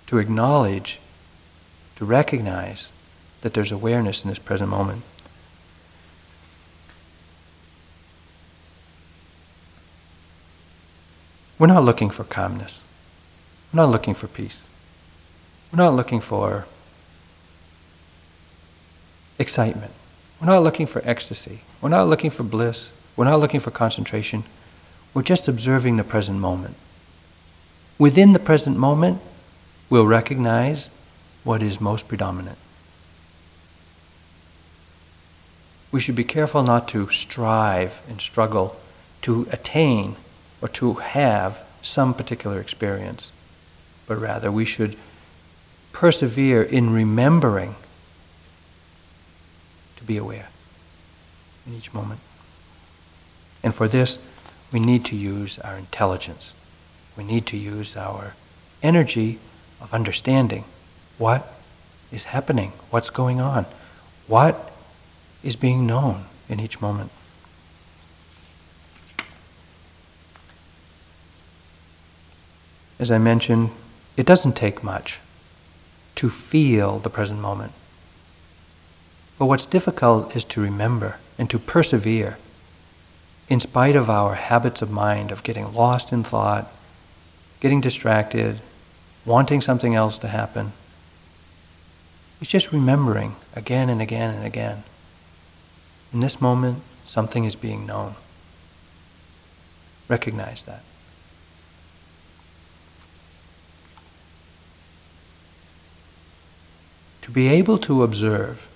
to 0.06 0.18
acknowledge, 0.18 1.00
to 1.96 2.04
recognize 2.04 2.92
that 3.40 3.52
there's 3.52 3.72
awareness 3.72 4.24
in 4.24 4.30
this 4.30 4.38
present 4.38 4.70
moment. 4.70 5.02
We're 11.58 11.66
not 11.68 11.84
looking 11.84 12.10
for 12.10 12.24
calmness. 12.24 12.82
We're 13.72 13.82
not 13.82 13.90
looking 13.90 14.14
for 14.14 14.26
peace. 14.26 14.66
We're 15.72 15.82
not 15.82 15.94
looking 15.94 16.20
for 16.20 16.66
excitement. 19.38 19.92
We're 20.40 20.48
not 20.48 20.62
looking 20.62 20.86
for 20.86 21.00
ecstasy. 21.04 21.60
We're 21.80 21.88
not 21.88 22.08
looking 22.08 22.30
for 22.30 22.42
bliss. 22.42 22.90
We're 23.16 23.24
not 23.24 23.40
looking 23.40 23.60
for 23.60 23.70
concentration. 23.70 24.44
We're 25.14 25.22
just 25.22 25.48
observing 25.48 25.96
the 25.96 26.04
present 26.04 26.38
moment. 26.38 26.76
Within 27.98 28.34
the 28.34 28.38
present 28.38 28.76
moment, 28.76 29.20
we'll 29.88 30.06
recognize 30.06 30.90
what 31.42 31.62
is 31.62 31.80
most 31.80 32.08
predominant. 32.08 32.58
We 35.90 36.00
should 36.00 36.16
be 36.16 36.24
careful 36.24 36.62
not 36.62 36.88
to 36.88 37.08
strive 37.08 38.02
and 38.08 38.20
struggle 38.20 38.76
to 39.22 39.48
attain 39.50 40.16
or 40.66 40.68
to 40.68 40.94
have 40.94 41.62
some 41.80 42.12
particular 42.12 42.60
experience, 42.60 43.30
but 44.08 44.16
rather 44.16 44.50
we 44.50 44.64
should 44.64 44.96
persevere 45.92 46.60
in 46.60 46.92
remembering 46.92 47.76
to 49.94 50.02
be 50.02 50.16
aware 50.16 50.48
in 51.68 51.74
each 51.74 51.94
moment. 51.94 52.18
And 53.62 53.72
for 53.72 53.86
this, 53.86 54.18
we 54.72 54.80
need 54.80 55.04
to 55.04 55.14
use 55.14 55.60
our 55.60 55.76
intelligence. 55.76 56.52
We 57.16 57.22
need 57.22 57.46
to 57.46 57.56
use 57.56 57.96
our 57.96 58.34
energy 58.82 59.38
of 59.80 59.94
understanding 59.94 60.64
what 61.16 61.48
is 62.10 62.24
happening, 62.24 62.72
what's 62.90 63.10
going 63.10 63.40
on, 63.40 63.66
what 64.26 64.72
is 65.44 65.54
being 65.54 65.86
known 65.86 66.24
in 66.48 66.58
each 66.58 66.80
moment. 66.80 67.12
As 72.98 73.10
I 73.10 73.18
mentioned, 73.18 73.70
it 74.16 74.26
doesn't 74.26 74.56
take 74.56 74.82
much 74.82 75.20
to 76.14 76.30
feel 76.30 76.98
the 76.98 77.10
present 77.10 77.40
moment. 77.40 77.72
But 79.38 79.46
what's 79.46 79.66
difficult 79.66 80.34
is 80.34 80.44
to 80.46 80.62
remember 80.62 81.18
and 81.38 81.50
to 81.50 81.58
persevere 81.58 82.38
in 83.48 83.60
spite 83.60 83.94
of 83.94 84.08
our 84.10 84.34
habits 84.34 84.82
of 84.82 84.90
mind 84.90 85.30
of 85.30 85.42
getting 85.42 85.72
lost 85.72 86.12
in 86.12 86.24
thought, 86.24 86.72
getting 87.60 87.80
distracted, 87.80 88.60
wanting 89.24 89.60
something 89.60 89.94
else 89.94 90.18
to 90.18 90.28
happen. 90.28 90.72
It's 92.40 92.50
just 92.50 92.72
remembering 92.72 93.36
again 93.54 93.88
and 93.88 94.00
again 94.00 94.34
and 94.34 94.44
again. 94.44 94.82
In 96.12 96.20
this 96.20 96.40
moment, 96.40 96.82
something 97.04 97.44
is 97.44 97.56
being 97.56 97.86
known. 97.86 98.14
Recognize 100.08 100.64
that. 100.64 100.82
To 107.26 107.32
be 107.32 107.48
able 107.48 107.76
to 107.78 108.04
observe 108.04 108.68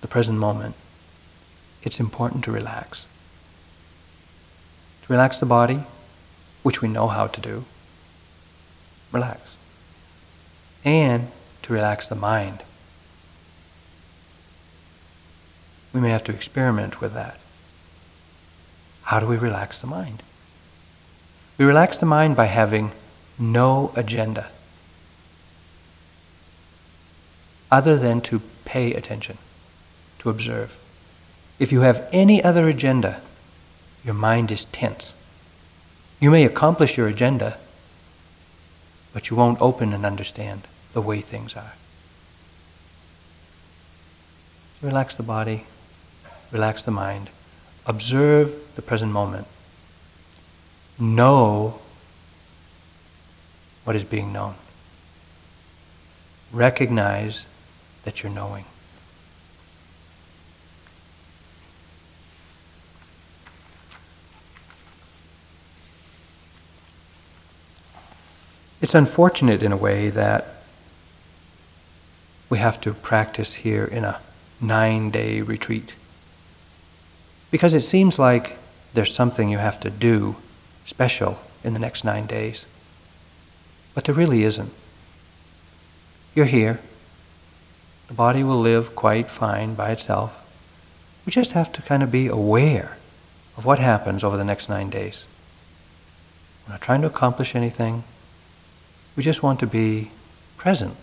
the 0.00 0.08
present 0.08 0.38
moment, 0.38 0.74
it's 1.82 2.00
important 2.00 2.42
to 2.44 2.50
relax. 2.50 3.06
To 5.02 5.12
relax 5.12 5.40
the 5.40 5.46
body, 5.46 5.82
which 6.62 6.80
we 6.80 6.88
know 6.88 7.06
how 7.06 7.26
to 7.26 7.40
do, 7.42 7.66
relax. 9.12 9.56
And 10.86 11.28
to 11.64 11.74
relax 11.74 12.08
the 12.08 12.14
mind. 12.14 12.62
We 15.92 16.00
may 16.00 16.08
have 16.08 16.24
to 16.24 16.32
experiment 16.32 17.02
with 17.02 17.12
that. 17.12 17.38
How 19.02 19.20
do 19.20 19.26
we 19.26 19.36
relax 19.36 19.82
the 19.82 19.86
mind? 19.86 20.22
We 21.58 21.66
relax 21.66 21.98
the 21.98 22.06
mind 22.06 22.36
by 22.36 22.46
having 22.46 22.92
no 23.38 23.92
agenda 23.96 24.48
other 27.70 27.96
than 27.96 28.20
to 28.22 28.40
pay 28.64 28.94
attention, 28.94 29.38
to 30.18 30.30
observe. 30.30 30.78
If 31.58 31.72
you 31.72 31.82
have 31.82 32.08
any 32.12 32.42
other 32.42 32.68
agenda, 32.68 33.20
your 34.04 34.14
mind 34.14 34.50
is 34.50 34.64
tense. 34.66 35.14
You 36.20 36.30
may 36.30 36.44
accomplish 36.44 36.96
your 36.96 37.08
agenda, 37.08 37.58
but 39.12 39.30
you 39.30 39.36
won't 39.36 39.60
open 39.60 39.92
and 39.92 40.04
understand 40.04 40.62
the 40.92 41.00
way 41.00 41.20
things 41.20 41.56
are. 41.56 41.72
Relax 44.82 45.16
the 45.16 45.22
body, 45.22 45.64
relax 46.50 46.84
the 46.84 46.90
mind, 46.90 47.30
observe 47.86 48.54
the 48.76 48.82
present 48.82 49.12
moment, 49.12 49.46
know 50.98 51.80
what 53.84 53.96
is 53.96 54.04
being 54.04 54.32
known, 54.32 54.54
recognize 56.52 57.46
that 58.04 58.22
you're 58.22 58.32
knowing. 58.32 58.64
It's 68.80 68.94
unfortunate 68.94 69.62
in 69.62 69.72
a 69.72 69.76
way 69.78 70.10
that 70.10 70.46
we 72.50 72.58
have 72.58 72.80
to 72.82 72.92
practice 72.92 73.54
here 73.54 73.84
in 73.84 74.04
a 74.04 74.20
nine 74.60 75.10
day 75.10 75.40
retreat. 75.40 75.94
Because 77.50 77.72
it 77.72 77.80
seems 77.80 78.18
like 78.18 78.58
there's 78.92 79.14
something 79.14 79.48
you 79.48 79.58
have 79.58 79.80
to 79.80 79.90
do 79.90 80.36
special 80.84 81.38
in 81.64 81.72
the 81.72 81.78
next 81.78 82.04
nine 82.04 82.26
days. 82.26 82.66
But 83.94 84.04
there 84.04 84.14
really 84.14 84.44
isn't. 84.44 84.70
You're 86.34 86.46
here. 86.46 86.80
The 88.08 88.14
body 88.14 88.42
will 88.42 88.60
live 88.60 88.94
quite 88.94 89.30
fine 89.30 89.74
by 89.74 89.90
itself. 89.90 90.40
We 91.24 91.32
just 91.32 91.52
have 91.52 91.72
to 91.72 91.82
kind 91.82 92.02
of 92.02 92.12
be 92.12 92.26
aware 92.26 92.96
of 93.56 93.64
what 93.64 93.78
happens 93.78 94.22
over 94.22 94.36
the 94.36 94.44
next 94.44 94.68
nine 94.68 94.90
days. 94.90 95.26
We're 96.66 96.74
not 96.74 96.82
trying 96.82 97.00
to 97.00 97.06
accomplish 97.06 97.54
anything. 97.54 98.04
We 99.16 99.22
just 99.22 99.42
want 99.42 99.60
to 99.60 99.66
be 99.66 100.10
present 100.56 100.96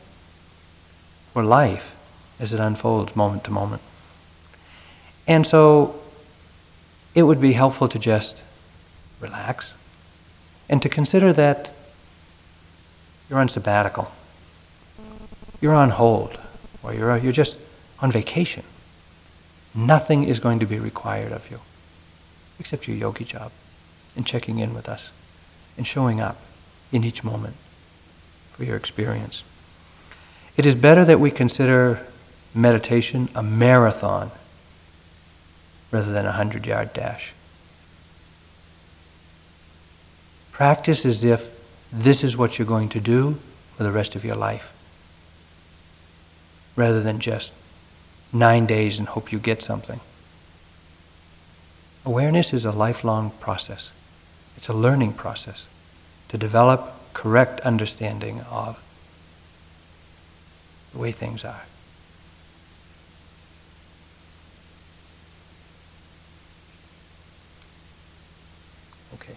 for 1.33 1.43
life 1.43 1.95
as 2.39 2.53
it 2.53 2.59
unfolds 2.59 3.15
moment 3.15 3.43
to 3.45 3.51
moment. 3.51 3.81
And 5.27 5.45
so 5.45 5.99
it 7.15 7.23
would 7.23 7.41
be 7.41 7.53
helpful 7.53 7.87
to 7.87 7.99
just 7.99 8.43
relax 9.19 9.75
and 10.69 10.81
to 10.81 10.89
consider 10.89 11.33
that 11.33 11.71
you're 13.29 13.39
on 13.39 13.49
sabbatical, 13.49 14.11
you're 15.61 15.73
on 15.73 15.91
hold 15.91 16.40
or 16.83 16.93
you're, 16.93 17.17
you're 17.17 17.31
just 17.31 17.57
on 17.99 18.11
vacation. 18.11 18.63
Nothing 19.73 20.23
is 20.23 20.39
going 20.39 20.59
to 20.59 20.65
be 20.65 20.79
required 20.79 21.31
of 21.31 21.49
you 21.49 21.59
except 22.59 22.87
your 22.87 22.97
yogi 22.97 23.25
job 23.25 23.51
and 24.15 24.25
checking 24.25 24.59
in 24.59 24.73
with 24.73 24.87
us 24.87 25.11
and 25.77 25.87
showing 25.87 26.19
up 26.19 26.37
in 26.91 27.03
each 27.03 27.23
moment 27.23 27.55
for 28.51 28.63
your 28.63 28.75
experience. 28.75 29.43
It 30.57 30.65
is 30.65 30.75
better 30.75 31.05
that 31.05 31.19
we 31.19 31.31
consider 31.31 32.05
meditation 32.53 33.29
a 33.33 33.41
marathon 33.41 34.31
rather 35.91 36.11
than 36.11 36.25
a 36.25 36.33
hundred 36.33 36.67
yard 36.67 36.93
dash. 36.93 37.33
Practice 40.51 41.05
as 41.05 41.23
if 41.23 41.49
this 41.91 42.23
is 42.23 42.37
what 42.37 42.59
you're 42.59 42.67
going 42.67 42.89
to 42.89 42.99
do 42.99 43.39
for 43.75 43.83
the 43.83 43.91
rest 43.91 44.15
of 44.15 44.23
your 44.23 44.35
life, 44.35 44.73
rather 46.75 47.01
than 47.01 47.19
just 47.19 47.53
nine 48.33 48.65
days 48.65 48.99
and 48.99 49.07
hope 49.07 49.31
you 49.31 49.39
get 49.39 49.61
something. 49.61 49.99
Awareness 52.05 52.53
is 52.53 52.65
a 52.65 52.71
lifelong 52.71 53.31
process. 53.39 53.91
It's 54.55 54.67
a 54.67 54.73
learning 54.73 55.13
process 55.13 55.67
to 56.29 56.37
develop 56.37 56.93
correct 57.13 57.59
understanding 57.61 58.41
of 58.49 58.81
the 60.93 60.99
way 60.99 61.11
things 61.11 61.45
are. 61.45 61.63
Okay. 69.15 69.35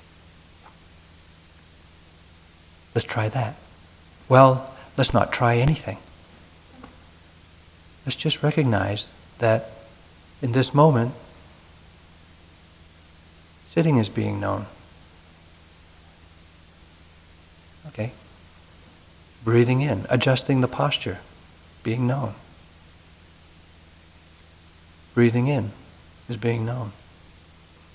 Let's 2.94 3.06
try 3.06 3.28
that. 3.28 3.56
Well, 4.28 4.72
let's 4.96 5.12
not 5.12 5.32
try 5.32 5.58
anything. 5.58 5.98
Let's 8.04 8.16
just 8.16 8.42
recognize 8.42 9.10
that 9.38 9.70
in 10.42 10.52
this 10.52 10.74
moment, 10.74 11.14
sitting 13.64 13.98
is 13.98 14.08
being 14.08 14.40
known. 14.40 14.66
Okay? 17.88 18.12
Breathing 19.42 19.80
in, 19.80 20.06
adjusting 20.10 20.60
the 20.60 20.68
posture, 20.68 21.18
being 21.82 22.06
known. 22.06 22.34
Breathing 25.14 25.46
in 25.46 25.70
is 26.28 26.36
being 26.36 26.66
known. 26.66 26.92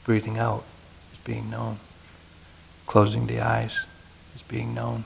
Breathing 0.05 0.39
out 0.39 0.63
is 1.11 1.19
being 1.19 1.49
known. 1.49 1.77
Closing 2.87 3.27
the 3.27 3.41
eyes 3.41 3.85
is 4.35 4.41
being 4.41 4.73
known. 4.73 5.03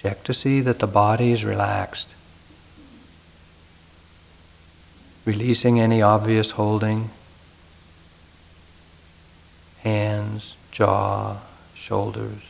Check 0.00 0.17
to 0.28 0.34
see 0.34 0.60
that 0.60 0.78
the 0.78 0.86
body 0.86 1.32
is 1.32 1.42
relaxed. 1.42 2.14
Releasing 5.24 5.80
any 5.80 6.02
obvious 6.02 6.50
holding. 6.50 7.08
Hands, 9.78 10.54
jaw, 10.70 11.38
shoulders. 11.74 12.42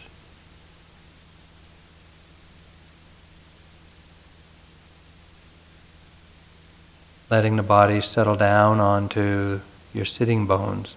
Letting 7.30 7.54
the 7.54 7.62
body 7.62 8.00
settle 8.00 8.34
down 8.34 8.80
onto 8.80 9.60
your 9.94 10.04
sitting 10.04 10.46
bones. 10.46 10.96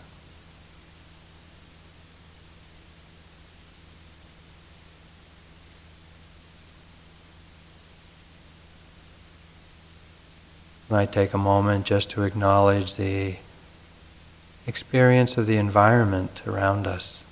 Might 10.91 11.11
take 11.13 11.33
a 11.33 11.37
moment 11.37 11.85
just 11.85 12.09
to 12.11 12.23
acknowledge 12.23 12.95
the 12.95 13.37
experience 14.67 15.37
of 15.37 15.47
the 15.47 15.55
environment 15.55 16.41
around 16.45 16.85
us. 16.85 17.23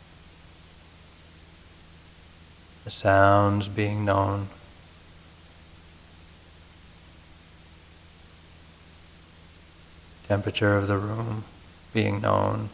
The 2.85 2.91
sounds 2.91 3.67
being 3.67 4.05
known. 4.05 4.47
Temperature 10.27 10.77
of 10.77 10.87
the 10.87 10.97
room 10.97 11.43
being 11.93 12.21
known. 12.21 12.69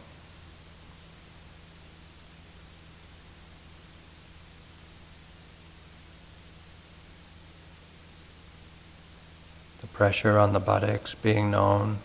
Pressure 9.92 10.38
on 10.38 10.52
the 10.52 10.60
buttocks 10.60 11.14
being 11.14 11.50
known. 11.50 11.98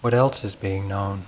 What 0.00 0.12
else 0.12 0.44
is 0.44 0.54
being 0.54 0.86
known? 0.86 1.24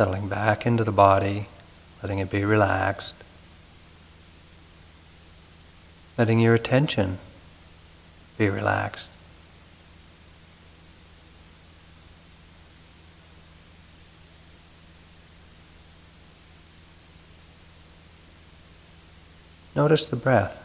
Settling 0.00 0.28
back 0.28 0.64
into 0.64 0.82
the 0.82 0.90
body, 0.90 1.44
letting 2.02 2.20
it 2.20 2.30
be 2.30 2.42
relaxed, 2.42 3.14
letting 6.16 6.40
your 6.40 6.54
attention 6.54 7.18
be 8.38 8.48
relaxed. 8.48 9.10
Notice 19.76 20.08
the 20.08 20.16
breath. 20.16 20.56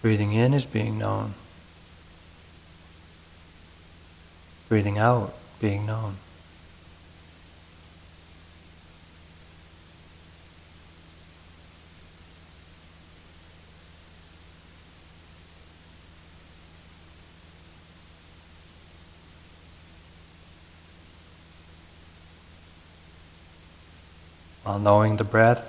Breathing 0.00 0.32
in 0.32 0.54
is 0.54 0.64
being 0.64 0.96
known. 0.96 1.34
Breathing 4.68 4.96
out 4.96 5.34
being 5.60 5.84
known. 5.84 6.16
While 24.64 24.78
knowing 24.78 25.16
the 25.16 25.24
breath, 25.24 25.66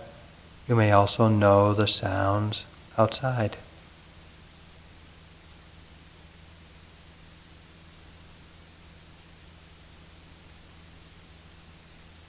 you 0.67 0.75
may 0.75 0.91
also 0.91 1.27
know 1.27 1.73
the 1.73 1.87
sounds 1.87 2.65
outside. 2.97 3.57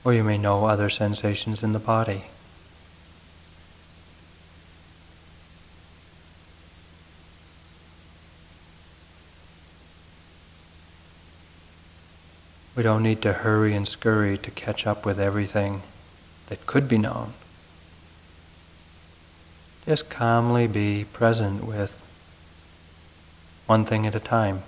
Or 0.05 0.13
you 0.13 0.25
may 0.25 0.39
know 0.39 0.65
other 0.65 0.91
sensations 0.91 1.63
in 1.63 1.73
the 1.73 1.79
body. 1.79 2.25
We 12.75 12.83
don't 12.83 13.03
need 13.03 13.21
to 13.23 13.33
hurry 13.33 13.75
and 13.75 13.87
scurry 13.87 14.39
to 14.39 14.51
catch 14.51 14.87
up 14.87 15.05
with 15.05 15.21
everything 15.21 15.83
that 16.47 16.67
could 16.67 16.89
be 16.89 16.99
known. 16.99 17.35
Just 19.85 20.09
calmly 20.09 20.67
be 20.67 21.05
present 21.13 21.65
with 21.65 22.01
one 23.67 23.85
thing 23.85 24.07
at 24.07 24.15
a 24.15 24.21
time. 24.21 24.63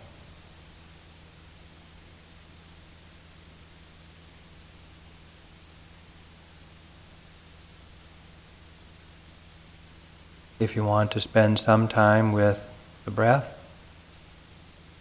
If 10.64 10.74
you 10.74 10.84
want 10.84 11.12
to 11.12 11.20
spend 11.20 11.58
some 11.58 11.86
time 11.86 12.32
with 12.32 12.68
the 13.04 13.10
breath, 13.10 13.56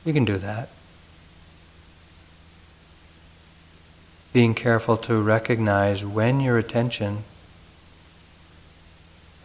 you 0.06 0.14
can 0.14 0.26
do 0.26 0.38
that. 0.38 0.70
being 4.34 4.56
careful 4.56 4.98
to 4.98 5.22
recognize 5.22 6.04
when 6.04 6.42
your 6.42 6.58
attention 6.58 7.20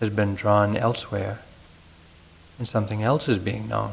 has 0.01 0.09
been 0.09 0.35
drawn 0.35 0.77
elsewhere 0.79 1.41
and 2.59 2.67
something 2.67 3.03
else 3.03 3.29
is 3.29 3.39
being 3.39 3.69
known. 3.69 3.93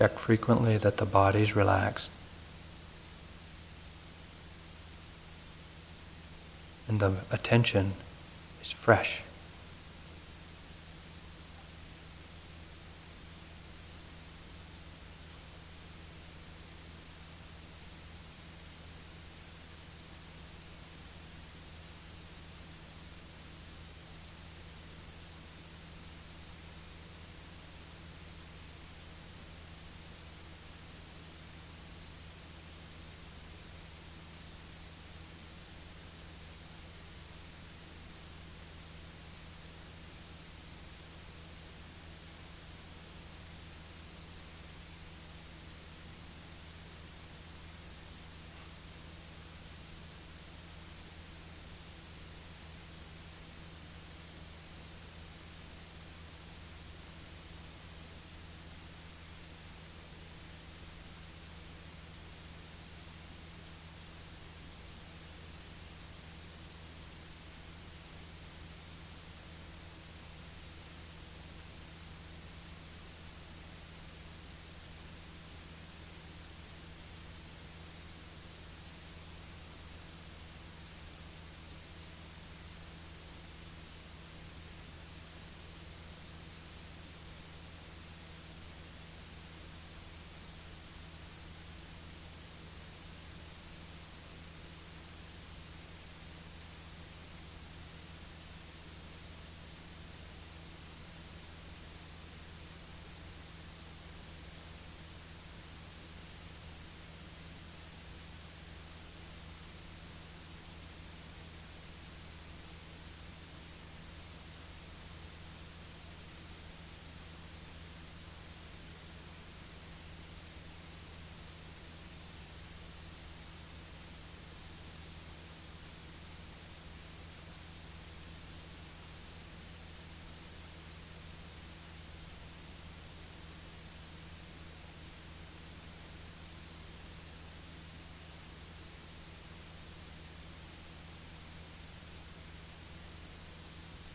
Check 0.00 0.18
frequently 0.18 0.78
that 0.78 0.96
the 0.96 1.04
body's 1.04 1.54
relaxed. 1.54 2.10
And 6.88 7.00
the 7.00 7.16
attention 7.30 7.92
is 8.62 8.70
fresh. 8.70 9.22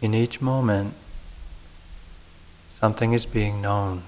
In 0.05 0.13
each 0.13 0.39
moment, 0.39 0.93
something 2.71 3.13
is 3.13 3.25
being 3.25 3.59
known. 3.59 4.03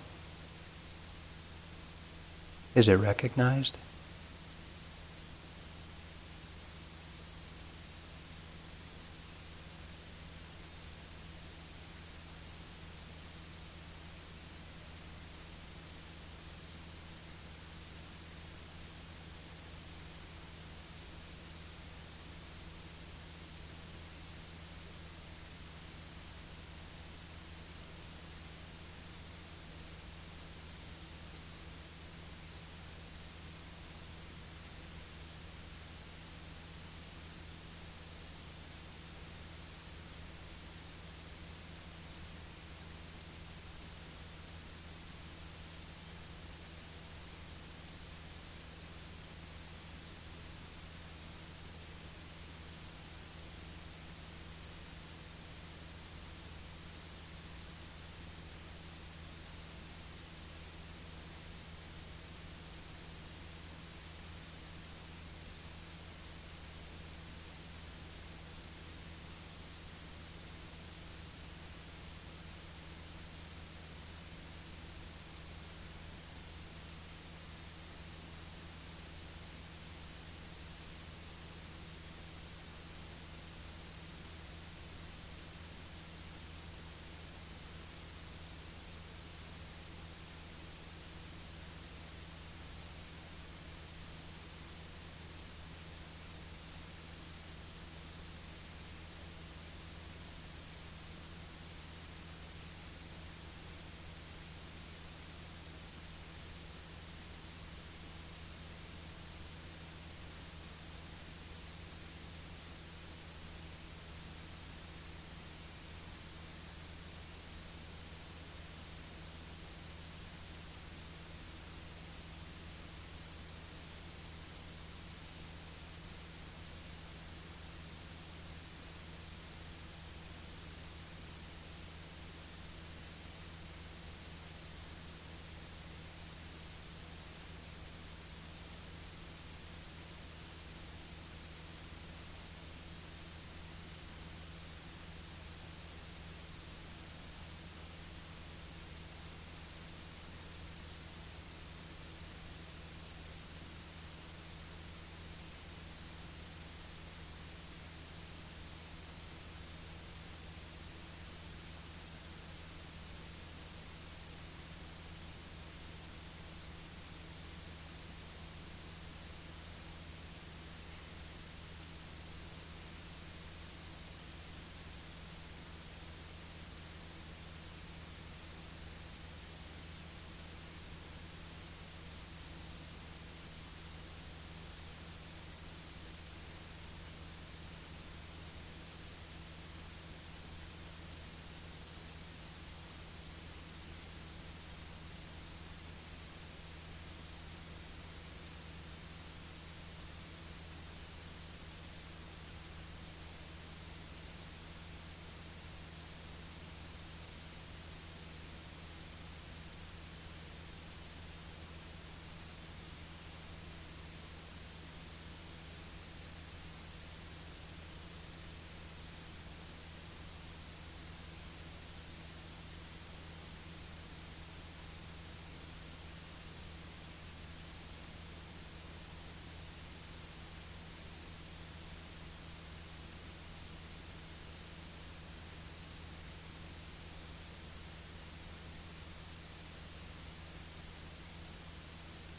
Is 2.75 2.88
it 2.88 2.97
recognized? 2.97 3.79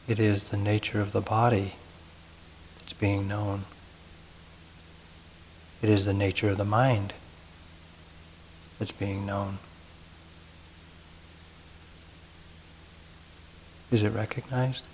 It 0.08 0.18
is 0.18 0.44
the 0.44 0.56
nature 0.56 1.02
of 1.02 1.12
the 1.12 1.20
body 1.20 1.74
that's 2.78 2.94
being 2.94 3.28
known. 3.28 3.64
It 5.82 5.90
is 5.90 6.06
the 6.06 6.14
nature 6.14 6.48
of 6.48 6.56
the 6.56 6.64
mind 6.64 7.12
that's 8.78 8.90
being 8.90 9.26
known. 9.26 9.58
Is 13.92 14.02
it 14.02 14.10
recognized? 14.10 14.84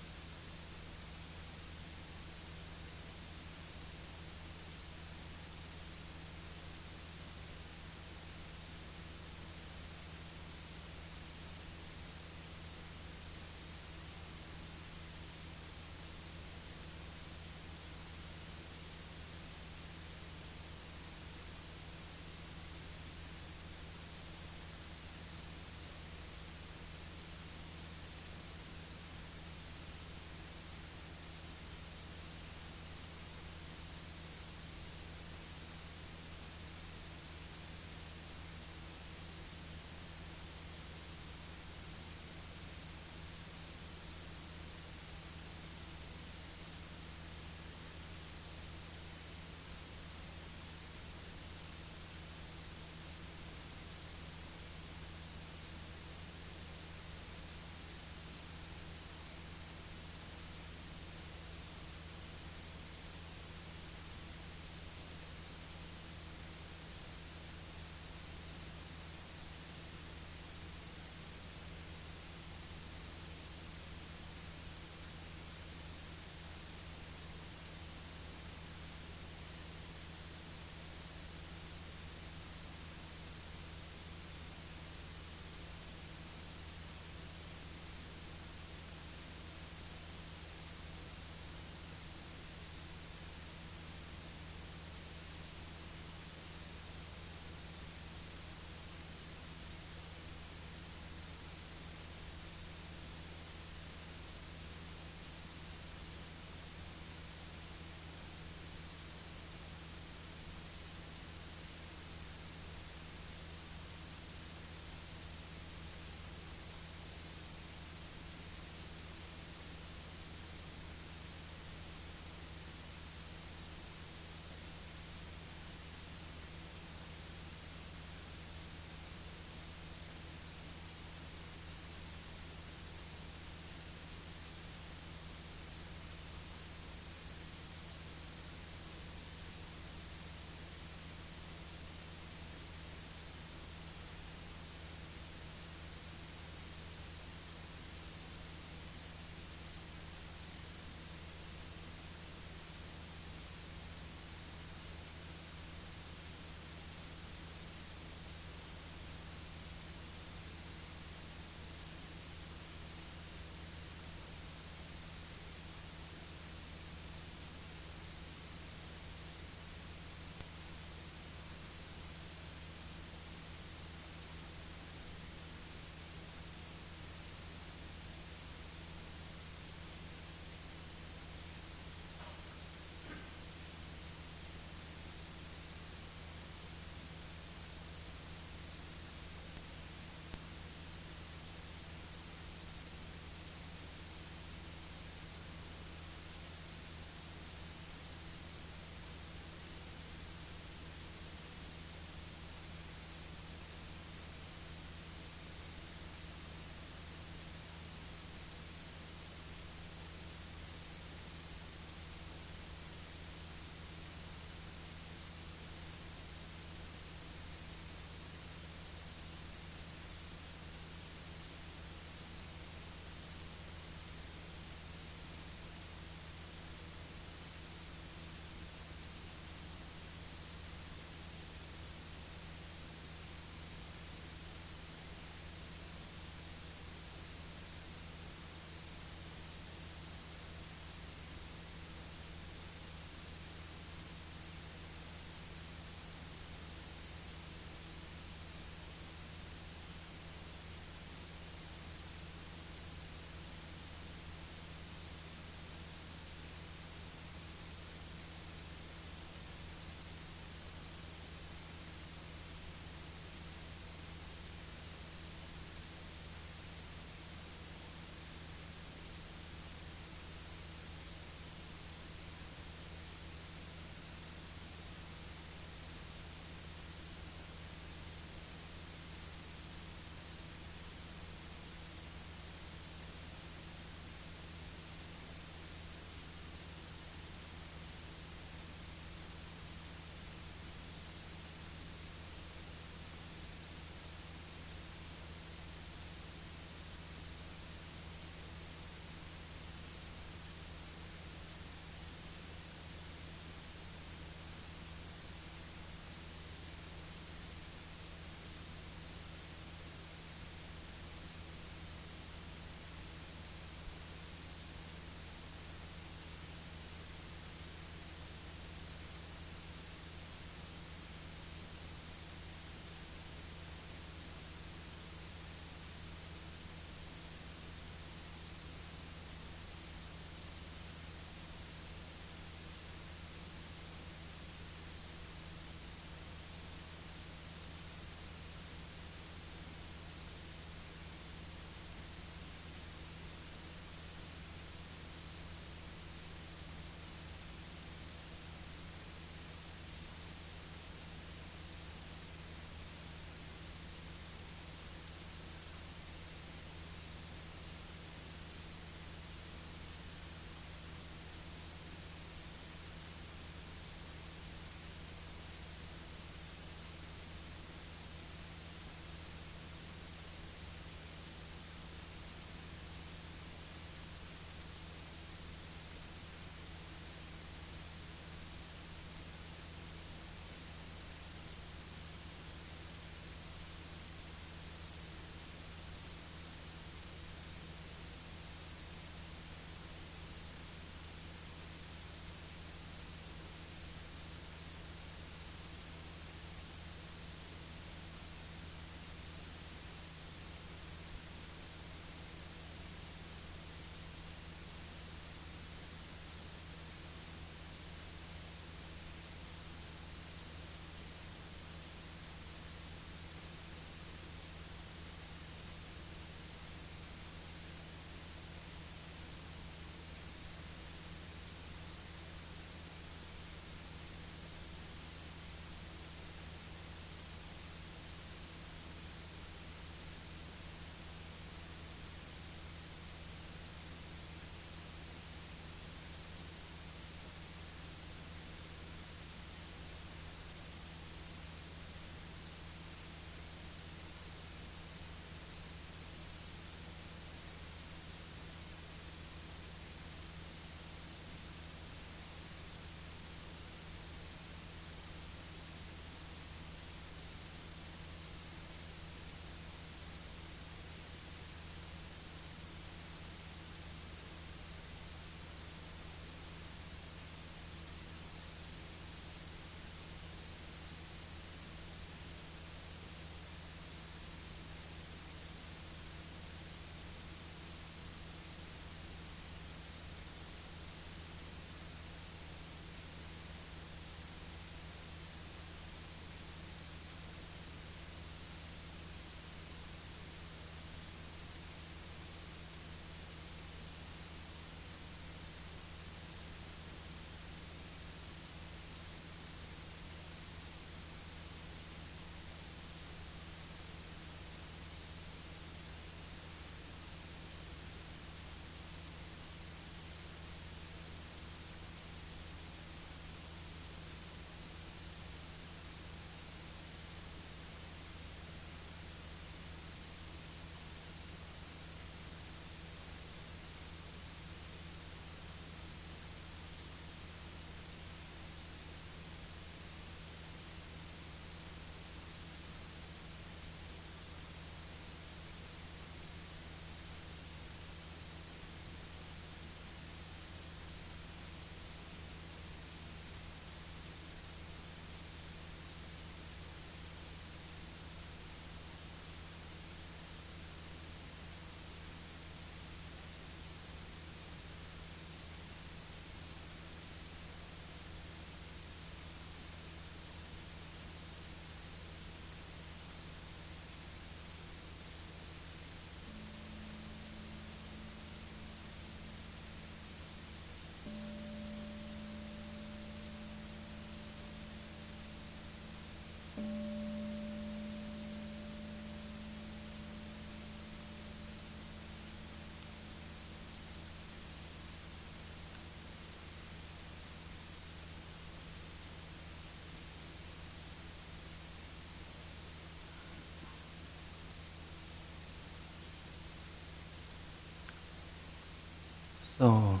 So, 599.60 600.00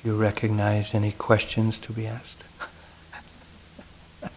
do 0.00 0.08
you 0.08 0.16
recognize 0.16 0.94
any 0.94 1.12
questions 1.12 1.78
to 1.80 1.92
be 1.92 2.06
asked? 2.06 2.44
you 4.22 4.28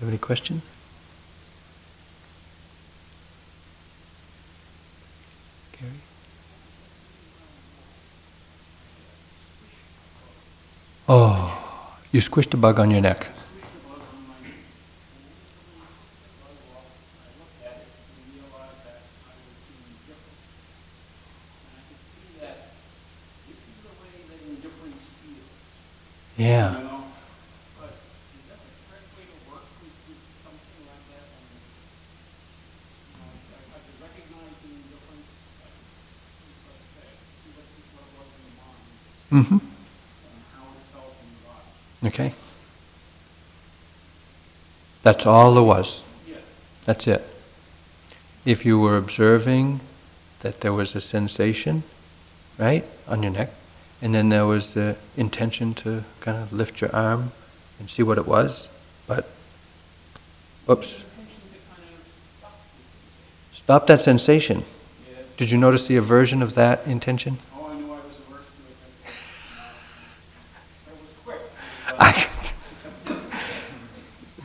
have 0.00 0.08
any 0.08 0.18
questions? 0.18 0.64
Gary? 5.78 5.92
Oh, 11.08 11.96
you 12.10 12.20
squished 12.20 12.52
a 12.52 12.56
bug 12.56 12.80
on 12.80 12.90
your 12.90 13.00
neck. 13.00 13.28
Yeah. 26.38 26.80
Mm-hmm. 39.32 39.58
Okay. 42.06 42.32
That's 45.02 45.26
all 45.26 45.54
there 45.54 45.62
was. 45.62 46.04
That's 46.84 47.06
it. 47.08 47.22
If 48.44 48.64
you 48.64 48.78
were 48.78 48.96
observing 48.96 49.80
that 50.40 50.60
there 50.60 50.72
was 50.72 50.94
a 50.94 51.00
sensation, 51.00 51.82
right, 52.56 52.84
on 53.08 53.22
your 53.22 53.32
neck, 53.32 53.50
and 54.00 54.14
then 54.14 54.28
there 54.28 54.46
was 54.46 54.74
the 54.74 54.96
intention 55.16 55.74
to 55.74 56.04
kind 56.20 56.38
of 56.38 56.52
lift 56.52 56.80
your 56.80 56.94
arm 56.94 57.32
and 57.78 57.90
see 57.90 58.02
what 58.02 58.18
it 58.18 58.26
was, 58.26 58.68
but, 59.06 59.28
oops. 60.70 61.04
Stop 63.52 63.86
that 63.88 64.00
sensation. 64.00 64.64
Did 65.36 65.50
you 65.50 65.58
notice 65.58 65.86
the 65.86 65.96
aversion 65.96 66.42
of 66.42 66.54
that 66.54 66.86
intention? 66.86 67.38
Oh, 67.54 67.68
I 67.70 67.74
knew 67.76 67.86
I 67.86 67.96
was 67.96 68.18
averse 68.26 68.46
to 68.46 68.62
it. 70.82 70.98
Was 71.00 71.12
quick. 71.24 71.40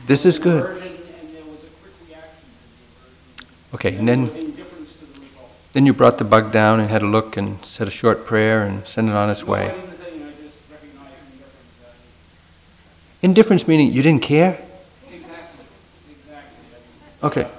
This 0.06 0.26
is 0.26 0.38
good. 0.38 0.62
Aversion, 0.62 0.88
and 0.88 1.30
there 1.34 1.44
was 1.44 1.64
a 1.64 1.68
quick 1.80 1.94
reaction 2.06 2.46
to 2.58 3.44
the 3.44 3.46
aversion. 3.46 3.74
Okay, 3.74 3.96
And 3.96 4.06
then, 4.06 4.26
was 4.26 4.36
indifference 4.36 4.92
to 4.92 5.06
the 5.06 5.20
result. 5.20 5.50
Then 5.74 5.84
you 5.86 5.92
brought 5.92 6.18
the 6.18 6.24
bug 6.24 6.52
down 6.52 6.78
and 6.78 6.88
had 6.88 7.02
a 7.02 7.06
look 7.06 7.36
and 7.36 7.62
said 7.64 7.88
a 7.88 7.90
short 7.90 8.24
prayer 8.24 8.62
and 8.62 8.86
sent 8.86 9.08
it 9.08 9.14
on 9.14 9.28
its 9.28 9.44
way. 9.44 9.66
didn't 9.66 9.98
say, 9.98 10.06
anything, 10.06 10.22
I 10.22 10.30
just 10.30 10.56
recognized 10.70 11.14
indifference. 13.22 13.66
meaning 13.66 13.92
you 13.92 14.00
didn't 14.00 14.22
care? 14.22 14.60
Exactly, 15.10 15.64
exactly. 16.10 17.24
Okay. 17.24 17.50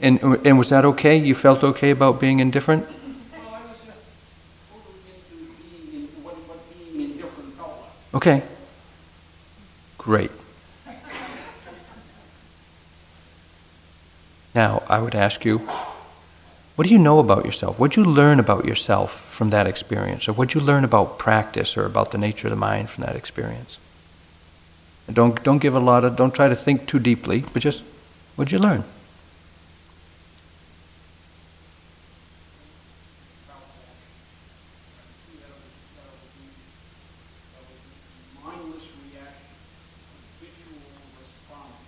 And, 0.00 0.20
and 0.44 0.58
was 0.58 0.70
that 0.70 0.84
okay? 0.84 1.16
You 1.16 1.36
felt 1.36 1.62
okay 1.62 1.90
about 1.90 2.20
being 2.20 2.40
indifferent? 2.40 2.84
Well, 2.84 2.94
I 3.54 3.60
was 3.68 3.78
just 3.86 4.00
totally 4.68 4.98
into 5.14 5.54
being, 5.62 6.02
in- 6.02 6.24
what, 6.24 6.34
what 6.34 6.58
being 6.94 7.12
indifferent 7.12 7.54
felt 7.54 7.78
like. 8.12 8.16
Okay. 8.16 8.42
Great. 9.98 10.32
Now, 14.54 14.82
I 14.88 14.98
would 15.00 15.14
ask 15.14 15.44
you, 15.44 15.60
what 16.76 16.86
do 16.86 16.92
you 16.92 16.98
know 16.98 17.18
about 17.18 17.46
yourself? 17.46 17.78
What 17.78 17.92
did 17.92 18.04
you 18.04 18.04
learn 18.04 18.38
about 18.38 18.66
yourself 18.66 19.10
from 19.30 19.48
that 19.50 19.66
experience? 19.66 20.28
Or 20.28 20.34
what 20.34 20.48
did 20.48 20.56
you 20.56 20.60
learn 20.60 20.84
about 20.84 21.18
practice 21.18 21.76
or 21.76 21.86
about 21.86 22.10
the 22.10 22.18
nature 22.18 22.48
of 22.48 22.50
the 22.50 22.56
mind 22.56 22.90
from 22.90 23.04
that 23.04 23.16
experience? 23.16 23.78
And 25.06 25.16
don't, 25.16 25.42
don't 25.42 25.58
give 25.58 25.74
a 25.74 25.80
lot 25.80 26.04
of, 26.04 26.16
don't 26.16 26.34
try 26.34 26.48
to 26.48 26.54
think 26.54 26.86
too 26.86 26.98
deeply, 26.98 27.44
but 27.52 27.62
just, 27.62 27.82
what 28.34 28.48
did 28.48 28.52
you 28.52 28.58
learn? 28.58 28.84
mindless 38.44 38.88
reaction, 39.00 39.56
habitual 40.38 40.78
response 41.18 41.80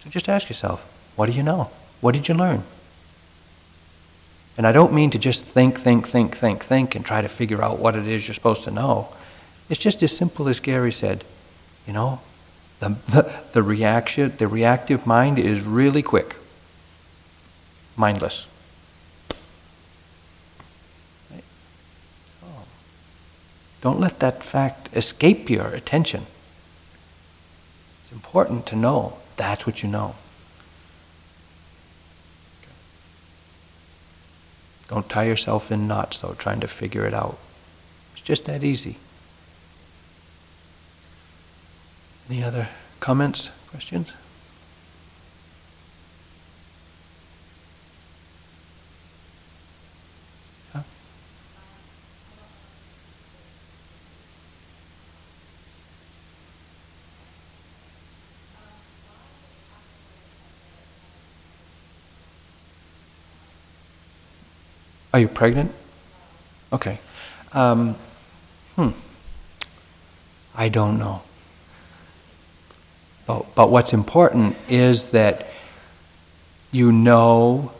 So 0.00 0.08
just 0.08 0.28
ask 0.28 0.48
yourself, 0.48 0.80
what 1.16 1.26
do 1.26 1.32
you 1.32 1.42
know? 1.42 1.70
What 2.00 2.14
did 2.14 2.28
you 2.28 2.34
learn? 2.34 2.62
And 4.56 4.66
I 4.66 4.72
don't 4.72 4.92
mean 4.92 5.10
to 5.10 5.18
just 5.18 5.44
think, 5.44 5.78
think, 5.78 6.06
think, 6.06 6.36
think, 6.36 6.64
think, 6.64 6.94
and 6.94 7.04
try 7.04 7.20
to 7.20 7.28
figure 7.28 7.62
out 7.62 7.78
what 7.78 7.96
it 7.96 8.06
is 8.06 8.26
you're 8.26 8.34
supposed 8.34 8.64
to 8.64 8.70
know. 8.70 9.08
It's 9.68 9.80
just 9.80 10.02
as 10.02 10.16
simple 10.16 10.48
as 10.48 10.60
Gary 10.60 10.92
said. 10.92 11.24
You 11.88 11.94
know, 11.94 12.20
the, 12.80 12.90
the, 13.08 13.34
the 13.52 13.62
reaction, 13.62 14.34
the 14.36 14.46
reactive 14.46 15.06
mind 15.06 15.38
is 15.38 15.62
really 15.62 16.02
quick, 16.02 16.36
mindless. 17.96 18.46
Oh. 22.44 22.66
Don't 23.80 23.98
let 23.98 24.20
that 24.20 24.44
fact 24.44 24.90
escape 24.94 25.48
your 25.48 25.68
attention. 25.68 26.26
It's 28.02 28.12
important 28.12 28.66
to 28.66 28.76
know 28.76 29.16
that's 29.38 29.66
what 29.66 29.82
you 29.82 29.88
know. 29.88 30.14
Don't 34.88 35.08
tie 35.08 35.24
yourself 35.24 35.72
in 35.72 35.88
knots, 35.88 36.20
though, 36.20 36.34
trying 36.34 36.60
to 36.60 36.68
figure 36.68 37.06
it 37.06 37.14
out. 37.14 37.38
It's 38.12 38.20
just 38.20 38.44
that 38.44 38.62
easy. 38.62 38.98
Any 42.28 42.44
other 42.44 42.68
comments, 43.00 43.50
questions? 43.70 44.14
Are 65.18 65.20
you 65.20 65.28
pregnant? 65.28 65.72
Okay. 66.72 67.00
Um, 67.52 67.94
hmm. 68.76 68.90
I 70.54 70.68
don't 70.68 70.98
know. 70.98 71.22
But, 73.28 73.54
but 73.54 73.70
what's 73.70 73.92
important 73.92 74.56
is 74.68 75.10
that 75.10 75.46
you 76.72 76.90
know 76.90 77.70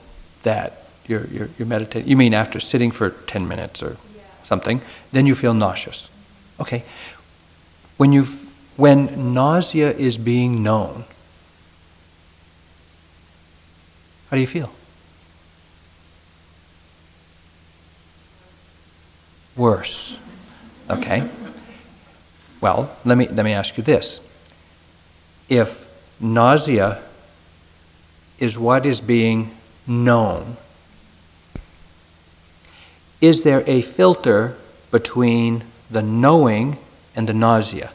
that 0.44 0.84
you're, 1.08 1.26
you're, 1.26 1.50
you're 1.58 1.66
meditating. 1.66 2.08
You 2.08 2.16
mean 2.16 2.34
after 2.34 2.60
sitting 2.60 2.92
for 2.92 3.10
10 3.10 3.48
minutes 3.48 3.82
or 3.82 3.96
something, 4.44 4.80
then 5.10 5.26
you 5.26 5.34
feel 5.34 5.54
nauseous. 5.54 6.08
Okay. 6.60 6.84
When, 7.96 8.12
you 8.12 8.22
when 8.76 9.34
nausea 9.34 9.90
is 9.90 10.18
being 10.18 10.62
known, 10.62 11.02
how 14.30 14.36
do 14.36 14.40
you 14.40 14.46
feel? 14.46 14.70
worse. 19.58 20.18
Okay? 20.88 21.28
Well, 22.60 22.90
let 23.04 23.18
me, 23.18 23.28
let 23.28 23.44
me 23.44 23.52
ask 23.52 23.76
you 23.76 23.82
this. 23.82 24.20
If 25.48 25.86
nausea 26.20 27.02
is 28.38 28.58
what 28.58 28.84
is 28.84 29.00
being 29.00 29.56
known, 29.86 30.56
is 33.20 33.42
there 33.42 33.64
a 33.66 33.82
filter 33.82 34.56
between 34.90 35.64
the 35.90 36.02
knowing 36.02 36.78
and 37.16 37.28
the 37.28 37.34
nausea? 37.34 37.90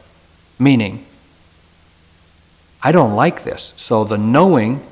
Meaning, 0.60 1.06
I 2.82 2.92
don't 2.92 3.16
like 3.16 3.44
this, 3.44 3.74
so 3.78 4.04
the 4.04 4.18
knowing, 4.18 4.86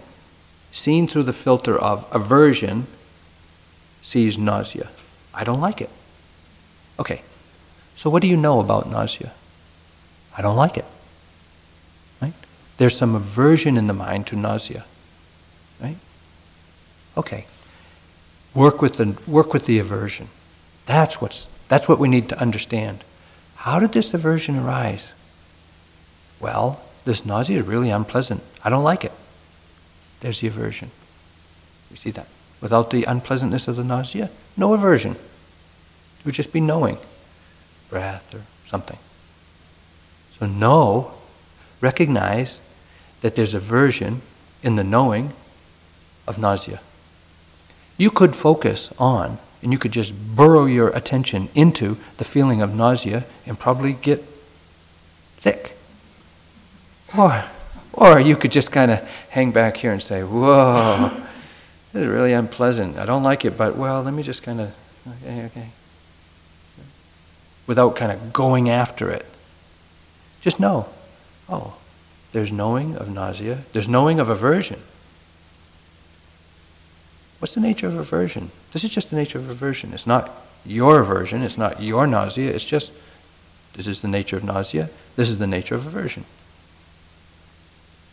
seen 0.71 1.07
through 1.07 1.23
the 1.23 1.33
filter 1.33 1.77
of 1.77 2.07
aversion, 2.11 2.87
sees 4.01 4.37
nausea. 4.37 4.89
I 5.33 5.43
don't 5.43 5.59
like 5.59 5.81
it. 5.81 5.89
Okay, 6.97 7.21
so 7.95 8.09
what 8.09 8.21
do 8.21 8.27
you 8.27 8.37
know 8.37 8.59
about 8.59 8.89
nausea? 8.89 9.33
I 10.37 10.41
don't 10.41 10.55
like 10.55 10.77
it. 10.77 10.85
There's 12.81 12.97
some 12.97 13.13
aversion 13.13 13.77
in 13.77 13.85
the 13.85 13.93
mind 13.93 14.25
to 14.25 14.35
nausea. 14.35 14.85
Right? 15.79 15.97
Okay. 17.15 17.45
Work 18.55 18.81
with 18.81 18.95
the, 18.95 19.15
work 19.27 19.53
with 19.53 19.67
the 19.67 19.77
aversion. 19.77 20.29
That's, 20.87 21.21
what's, 21.21 21.47
that's 21.67 21.87
what 21.87 21.99
we 21.99 22.07
need 22.07 22.27
to 22.29 22.39
understand. 22.41 23.03
How 23.57 23.79
did 23.79 23.91
this 23.91 24.15
aversion 24.15 24.57
arise? 24.57 25.13
Well, 26.39 26.81
this 27.05 27.23
nausea 27.23 27.59
is 27.59 27.67
really 27.67 27.91
unpleasant. 27.91 28.41
I 28.63 28.71
don't 28.71 28.83
like 28.83 29.05
it. 29.05 29.11
There's 30.21 30.41
the 30.41 30.47
aversion. 30.47 30.89
You 31.91 31.97
see 31.97 32.09
that? 32.09 32.29
Without 32.61 32.89
the 32.89 33.03
unpleasantness 33.03 33.67
of 33.67 33.75
the 33.75 33.83
nausea, 33.83 34.31
no 34.57 34.73
aversion. 34.73 35.11
It 35.11 36.25
would 36.25 36.33
just 36.33 36.51
be 36.51 36.61
knowing, 36.61 36.97
breath 37.91 38.33
or 38.33 38.41
something. 38.65 38.97
So, 40.39 40.47
know, 40.47 41.11
recognize 41.79 42.59
that 43.21 43.35
there's 43.35 43.53
aversion 43.53 44.21
in 44.61 44.75
the 44.75 44.83
knowing 44.83 45.33
of 46.27 46.37
nausea. 46.37 46.81
You 47.97 48.09
could 48.09 48.35
focus 48.35 48.91
on, 48.97 49.37
and 49.61 49.71
you 49.71 49.77
could 49.77 49.91
just 49.91 50.15
burrow 50.35 50.65
your 50.65 50.89
attention 50.89 51.49
into 51.53 51.97
the 52.17 52.23
feeling 52.23 52.61
of 52.61 52.75
nausea 52.75 53.25
and 53.45 53.59
probably 53.59 53.93
get 53.93 54.23
sick. 55.39 55.77
Or, 57.17 57.43
or 57.93 58.19
you 58.19 58.35
could 58.35 58.51
just 58.51 58.71
kind 58.71 58.89
of 58.91 58.99
hang 59.29 59.51
back 59.51 59.77
here 59.77 59.91
and 59.91 60.01
say, 60.01 60.23
whoa, 60.23 61.11
this 61.93 62.03
is 62.03 62.07
really 62.07 62.33
unpleasant. 62.33 62.97
I 62.97 63.05
don't 63.05 63.23
like 63.23 63.45
it, 63.45 63.57
but 63.57 63.75
well, 63.75 64.01
let 64.01 64.13
me 64.13 64.23
just 64.23 64.43
kind 64.43 64.61
of, 64.61 64.75
okay, 65.23 65.45
okay. 65.45 65.67
Without 67.67 67.95
kind 67.95 68.11
of 68.11 68.33
going 68.33 68.69
after 68.69 69.09
it. 69.09 69.25
Just 70.39 70.59
know, 70.59 70.87
oh, 71.47 71.75
there's 72.31 72.51
knowing 72.51 72.95
of 72.95 73.09
nausea, 73.09 73.59
there's 73.73 73.89
knowing 73.89 74.19
of 74.19 74.29
aversion. 74.29 74.79
What's 77.39 77.55
the 77.55 77.61
nature 77.61 77.87
of 77.87 77.97
aversion? 77.97 78.51
This 78.71 78.83
is 78.83 78.89
just 78.89 79.09
the 79.09 79.15
nature 79.15 79.39
of 79.39 79.49
aversion. 79.49 79.93
It's 79.93 80.07
not 80.07 80.31
your 80.65 80.99
aversion, 80.99 81.41
it's 81.41 81.57
not 81.57 81.81
your 81.81 82.05
nausea, 82.05 82.53
it's 82.53 82.65
just 82.65 82.93
this 83.73 83.87
is 83.87 84.01
the 84.01 84.07
nature 84.07 84.37
of 84.37 84.43
nausea, 84.43 84.89
this 85.15 85.29
is 85.29 85.39
the 85.39 85.47
nature 85.47 85.75
of 85.75 85.87
aversion. 85.87 86.25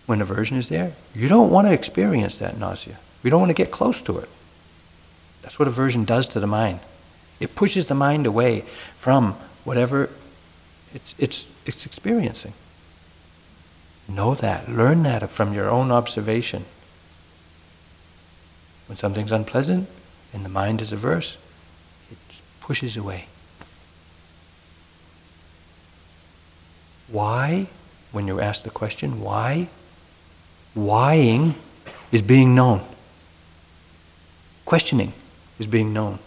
When 0.06 0.22
aversion 0.22 0.56
is 0.56 0.70
there, 0.70 0.92
you 1.14 1.28
don't 1.28 1.50
want 1.50 1.66
to 1.66 1.72
experience 1.72 2.38
that 2.38 2.58
nausea. 2.58 2.96
We 3.22 3.30
don't 3.30 3.40
want 3.40 3.50
to 3.50 3.54
get 3.54 3.70
close 3.70 4.00
to 4.02 4.18
it. 4.18 4.28
That's 5.42 5.58
what 5.58 5.68
aversion 5.68 6.04
does 6.04 6.28
to 6.28 6.40
the 6.40 6.46
mind. 6.46 6.80
It 7.40 7.54
pushes 7.54 7.88
the 7.88 7.94
mind 7.94 8.26
away 8.26 8.64
from 8.96 9.34
whatever 9.64 10.08
it's, 10.94 11.14
it's, 11.18 11.48
it's 11.66 11.84
experiencing. 11.84 12.54
Know 14.08 14.34
that. 14.34 14.68
Learn 14.68 15.02
that 15.02 15.28
from 15.28 15.52
your 15.52 15.68
own 15.68 15.92
observation. 15.92 16.64
When 18.86 18.96
something's 18.96 19.32
unpleasant 19.32 19.86
and 20.32 20.44
the 20.44 20.48
mind 20.48 20.80
is 20.80 20.92
averse, 20.92 21.36
it 22.10 22.18
pushes 22.60 22.96
away. 22.96 23.26
Why? 27.10 27.68
When 28.10 28.26
you 28.26 28.40
ask 28.40 28.64
the 28.64 28.70
question, 28.70 29.20
why? 29.20 29.68
Whying 30.74 31.54
is 32.10 32.22
being 32.22 32.54
known. 32.54 32.80
Questioning 34.64 35.12
is 35.58 35.66
being 35.66 35.92
known. 35.92 36.18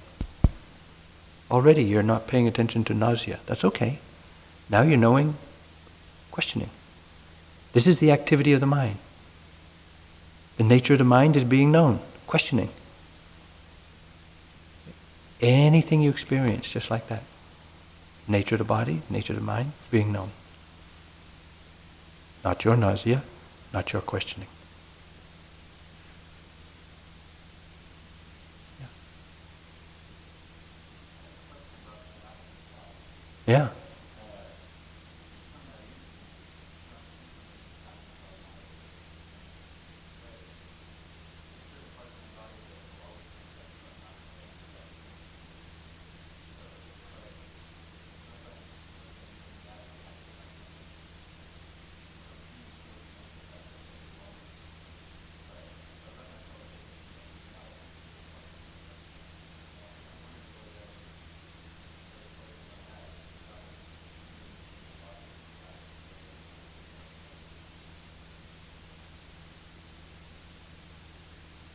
Already 1.49 1.83
you're 1.83 2.03
not 2.03 2.27
paying 2.27 2.47
attention 2.47 2.83
to 2.85 2.93
nausea. 2.93 3.39
That's 3.45 3.65
okay. 3.65 3.99
Now 4.69 4.83
you're 4.83 4.97
knowing, 4.97 5.35
questioning. 6.31 6.69
This 7.73 7.87
is 7.87 7.99
the 7.99 8.11
activity 8.11 8.53
of 8.53 8.59
the 8.59 8.65
mind. 8.65 8.97
The 10.57 10.63
nature 10.63 10.93
of 10.93 10.99
the 10.99 11.05
mind 11.05 11.35
is 11.35 11.43
being 11.43 11.71
known, 11.71 11.99
questioning. 12.27 12.69
Anything 15.39 16.01
you 16.01 16.09
experience, 16.09 16.71
just 16.71 16.91
like 16.91 17.07
that. 17.07 17.23
Nature 18.27 18.55
of 18.55 18.59
the 18.59 18.65
body, 18.65 19.01
nature 19.09 19.33
of 19.33 19.39
the 19.39 19.45
mind, 19.45 19.71
being 19.89 20.11
known. 20.11 20.31
Not 22.43 22.63
your 22.63 22.75
nausea, 22.75 23.23
not 23.73 23.93
your 23.93 24.01
questioning. 24.01 24.47
Yeah. 33.47 33.69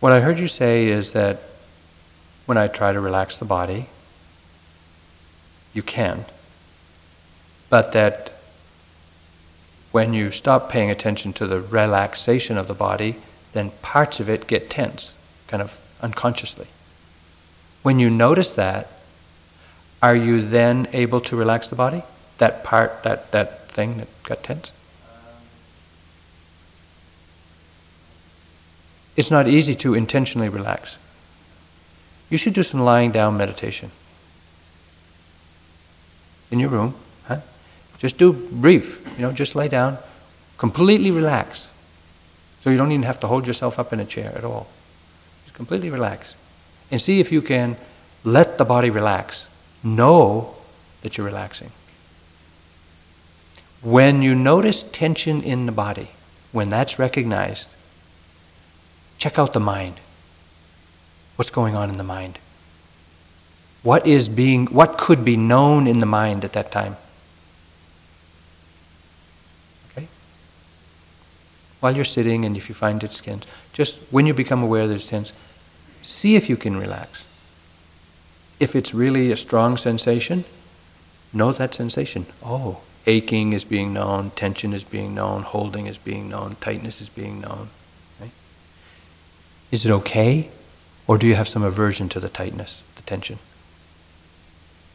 What 0.06 0.12
I 0.12 0.20
heard 0.20 0.38
you 0.38 0.46
say 0.46 0.86
is 0.86 1.14
that 1.14 1.40
when 2.44 2.56
I 2.56 2.68
try 2.68 2.92
to 2.92 3.00
relax 3.00 3.40
the 3.40 3.44
body, 3.44 3.86
you 5.74 5.82
can. 5.82 6.24
But 7.70 7.90
that 7.90 8.32
when 9.90 10.14
you 10.14 10.30
stop 10.30 10.70
paying 10.70 10.92
attention 10.92 11.32
to 11.32 11.48
the 11.48 11.60
relaxation 11.60 12.56
of 12.56 12.68
the 12.68 12.72
body, 12.72 13.16
then 13.52 13.72
parts 13.82 14.20
of 14.20 14.28
it 14.28 14.46
get 14.46 14.70
tense, 14.70 15.16
kind 15.48 15.60
of 15.60 15.76
unconsciously. 16.00 16.68
When 17.82 17.98
you 17.98 18.08
notice 18.08 18.54
that, 18.54 18.88
are 20.00 20.14
you 20.14 20.40
then 20.40 20.86
able 20.92 21.20
to 21.22 21.34
relax 21.34 21.68
the 21.68 21.74
body? 21.74 22.04
That 22.38 22.62
part, 22.62 23.02
that, 23.02 23.32
that 23.32 23.72
thing 23.72 23.96
that 23.96 24.22
got 24.22 24.44
tense? 24.44 24.72
It's 29.16 29.30
not 29.30 29.48
easy 29.48 29.74
to 29.76 29.94
intentionally 29.94 30.48
relax. 30.48 30.98
You 32.28 32.38
should 32.38 32.54
do 32.54 32.62
some 32.62 32.80
lying 32.80 33.12
down 33.12 33.36
meditation. 33.36 33.90
In 36.50 36.60
your 36.60 36.68
room, 36.70 36.94
huh? 37.26 37.40
Just 37.98 38.18
do 38.18 38.32
brief, 38.32 39.04
you 39.16 39.22
know, 39.22 39.32
just 39.32 39.54
lay 39.54 39.68
down, 39.68 39.98
completely 40.58 41.10
relax. 41.10 41.70
So 42.60 42.70
you 42.70 42.76
don't 42.76 42.92
even 42.92 43.04
have 43.04 43.20
to 43.20 43.26
hold 43.26 43.46
yourself 43.46 43.78
up 43.78 43.92
in 43.92 44.00
a 44.00 44.04
chair 44.04 44.32
at 44.36 44.44
all. 44.44 44.68
Just 45.44 45.54
completely 45.54 45.90
relax. 45.90 46.36
And 46.90 47.00
see 47.00 47.20
if 47.20 47.32
you 47.32 47.40
can 47.40 47.76
let 48.22 48.58
the 48.58 48.64
body 48.64 48.90
relax. 48.90 49.48
Know 49.82 50.54
that 51.02 51.16
you're 51.16 51.26
relaxing. 51.26 51.70
When 53.82 54.20
you 54.20 54.34
notice 54.34 54.82
tension 54.82 55.42
in 55.42 55.66
the 55.66 55.72
body, 55.72 56.10
when 56.50 56.68
that's 56.68 56.98
recognized, 56.98 57.70
Check 59.18 59.38
out 59.38 59.52
the 59.52 59.60
mind. 59.60 59.94
What's 61.36 61.50
going 61.50 61.74
on 61.74 61.90
in 61.90 61.98
the 61.98 62.04
mind? 62.04 62.38
What 63.82 64.06
is 64.06 64.28
being 64.28 64.66
what 64.66 64.98
could 64.98 65.24
be 65.24 65.36
known 65.36 65.86
in 65.86 66.00
the 66.00 66.06
mind 66.06 66.44
at 66.44 66.52
that 66.54 66.72
time? 66.72 66.96
Okay? 69.90 70.08
While 71.80 71.94
you're 71.94 72.04
sitting 72.04 72.44
and 72.44 72.56
if 72.56 72.68
you 72.68 72.74
find 72.74 73.04
it's 73.04 73.20
tense, 73.20 73.46
just 73.72 74.02
when 74.10 74.26
you 74.26 74.34
become 74.34 74.62
aware 74.62 74.82
of 74.82 74.90
it's 74.90 75.08
tense, 75.08 75.32
see 76.02 76.36
if 76.36 76.48
you 76.48 76.56
can 76.56 76.76
relax. 76.76 77.26
If 78.58 78.74
it's 78.74 78.94
really 78.94 79.30
a 79.30 79.36
strong 79.36 79.76
sensation, 79.76 80.44
know 81.32 81.52
that 81.52 81.74
sensation. 81.74 82.26
Oh, 82.42 82.80
aching 83.06 83.52
is 83.52 83.64
being 83.64 83.92
known, 83.92 84.30
tension 84.30 84.72
is 84.72 84.84
being 84.84 85.14
known, 85.14 85.42
holding 85.42 85.86
is 85.86 85.98
being 85.98 86.28
known, 86.28 86.56
tightness 86.60 87.00
is 87.00 87.10
being 87.10 87.40
known. 87.40 87.68
Is 89.70 89.84
it 89.84 89.90
okay? 89.90 90.50
Or 91.06 91.18
do 91.18 91.26
you 91.26 91.34
have 91.34 91.48
some 91.48 91.62
aversion 91.62 92.08
to 92.10 92.20
the 92.20 92.28
tightness, 92.28 92.82
the 92.96 93.02
tension? 93.02 93.38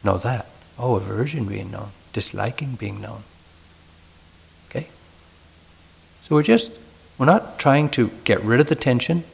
Know 0.04 0.18
that. 0.18 0.46
Oh, 0.78 0.96
aversion 0.96 1.44
being 1.44 1.70
known, 1.70 1.90
disliking 2.12 2.74
being 2.76 3.00
known. 3.00 3.22
Okay? 4.68 4.88
So 6.22 6.34
we're 6.34 6.42
just, 6.42 6.72
we're 7.18 7.26
not 7.26 7.58
trying 7.58 7.88
to 7.90 8.10
get 8.24 8.42
rid 8.42 8.60
of 8.60 8.66
the 8.66 8.74
tension. 8.74 9.24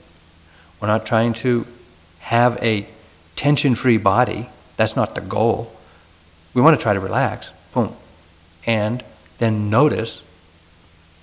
We're 0.80 0.88
not 0.88 1.06
trying 1.06 1.32
to 1.34 1.66
have 2.20 2.62
a 2.62 2.86
tension 3.34 3.74
free 3.74 3.98
body. 3.98 4.50
That's 4.76 4.96
not 4.96 5.14
the 5.14 5.20
goal. 5.20 5.72
We 6.54 6.62
want 6.62 6.78
to 6.78 6.82
try 6.82 6.94
to 6.94 7.00
relax. 7.00 7.52
Boom. 7.72 7.94
And 8.66 9.02
then 9.38 9.70
notice 9.70 10.24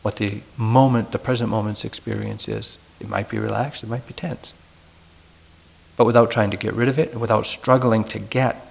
what 0.06 0.18
the 0.18 0.42
moment, 0.56 1.12
the 1.12 1.18
present 1.18 1.50
moment's 1.50 1.84
experience 1.84 2.48
is. 2.48 2.78
It 3.00 3.10
might 3.10 3.28
be 3.28 3.40
relaxed, 3.40 3.82
it 3.82 3.90
might 3.90 4.06
be 4.06 4.14
tense. 4.14 4.54
But 5.98 6.06
without 6.06 6.30
trying 6.30 6.52
to 6.52 6.58
get 6.58 6.76
rid 6.76 6.88
of 6.88 7.00
it, 7.00 7.16
without 7.16 7.48
struggling 7.48 8.04
to 8.04 8.20
get, 8.20 8.64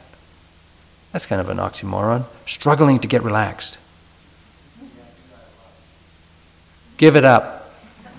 that's 1.11 1.27
kind 1.27 1.41
of 1.41 1.49
an 1.49 1.57
oxymoron, 1.57 2.27
struggling 2.47 3.01
to 3.01 3.09
get 3.09 3.25
relaxed. 3.25 3.79
Give 6.99 7.17
it 7.17 7.25
up. 7.25 7.69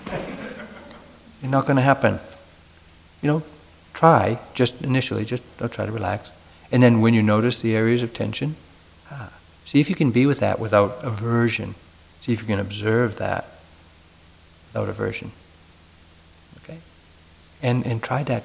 It's 0.04 1.50
not 1.50 1.64
going 1.64 1.76
to 1.76 1.82
happen. 1.82 2.18
You 3.22 3.28
know, 3.28 3.42
try, 3.94 4.38
just 4.52 4.82
initially, 4.82 5.24
just 5.24 5.42
try 5.70 5.86
to 5.86 5.90
relax. 5.90 6.32
And 6.70 6.82
then 6.82 7.00
when 7.00 7.14
you 7.14 7.22
notice 7.22 7.62
the 7.62 7.74
areas 7.74 8.02
of 8.02 8.12
tension, 8.12 8.56
ah, 9.10 9.32
see 9.64 9.80
if 9.80 9.88
you 9.88 9.96
can 9.96 10.10
be 10.10 10.26
with 10.26 10.40
that 10.40 10.60
without 10.60 10.98
aversion. 11.02 11.76
See 12.26 12.32
if 12.32 12.40
you 12.40 12.48
can 12.48 12.58
observe 12.58 13.18
that 13.18 13.46
without 14.66 14.88
aversion. 14.88 15.30
Okay? 16.64 16.78
And, 17.62 17.86
and 17.86 18.02
try 18.02 18.24
that 18.24 18.42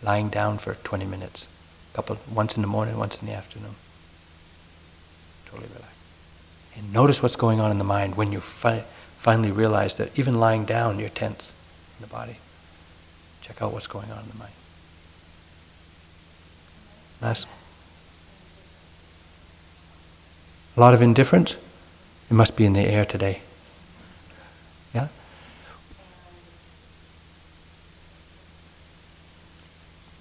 lying 0.00 0.28
down 0.28 0.58
for 0.58 0.74
20 0.74 1.06
minutes. 1.06 1.48
a 1.92 1.96
Couple, 1.96 2.18
once 2.32 2.54
in 2.54 2.62
the 2.62 2.68
morning, 2.68 2.96
once 2.96 3.20
in 3.20 3.26
the 3.26 3.34
afternoon. 3.34 3.74
Totally 5.46 5.66
relax. 5.74 5.92
And 6.76 6.92
notice 6.92 7.20
what's 7.20 7.34
going 7.34 7.58
on 7.58 7.72
in 7.72 7.78
the 7.78 7.84
mind 7.84 8.16
when 8.16 8.30
you 8.30 8.38
fi- 8.38 8.84
finally 9.16 9.50
realize 9.50 9.96
that 9.96 10.16
even 10.16 10.38
lying 10.38 10.64
down, 10.64 11.00
you're 11.00 11.08
tense 11.08 11.52
in 11.98 12.02
the 12.02 12.12
body. 12.12 12.36
Check 13.40 13.60
out 13.60 13.72
what's 13.72 13.88
going 13.88 14.12
on 14.12 14.20
in 14.20 14.28
the 14.28 14.38
mind. 14.38 14.52
Last. 17.20 17.48
A 20.76 20.80
lot 20.80 20.94
of 20.94 21.02
indifference? 21.02 21.56
It 22.30 22.34
must 22.34 22.56
be 22.56 22.64
in 22.64 22.74
the 22.74 22.86
air 22.86 23.04
today. 23.04 23.40
Yeah? 24.94 25.08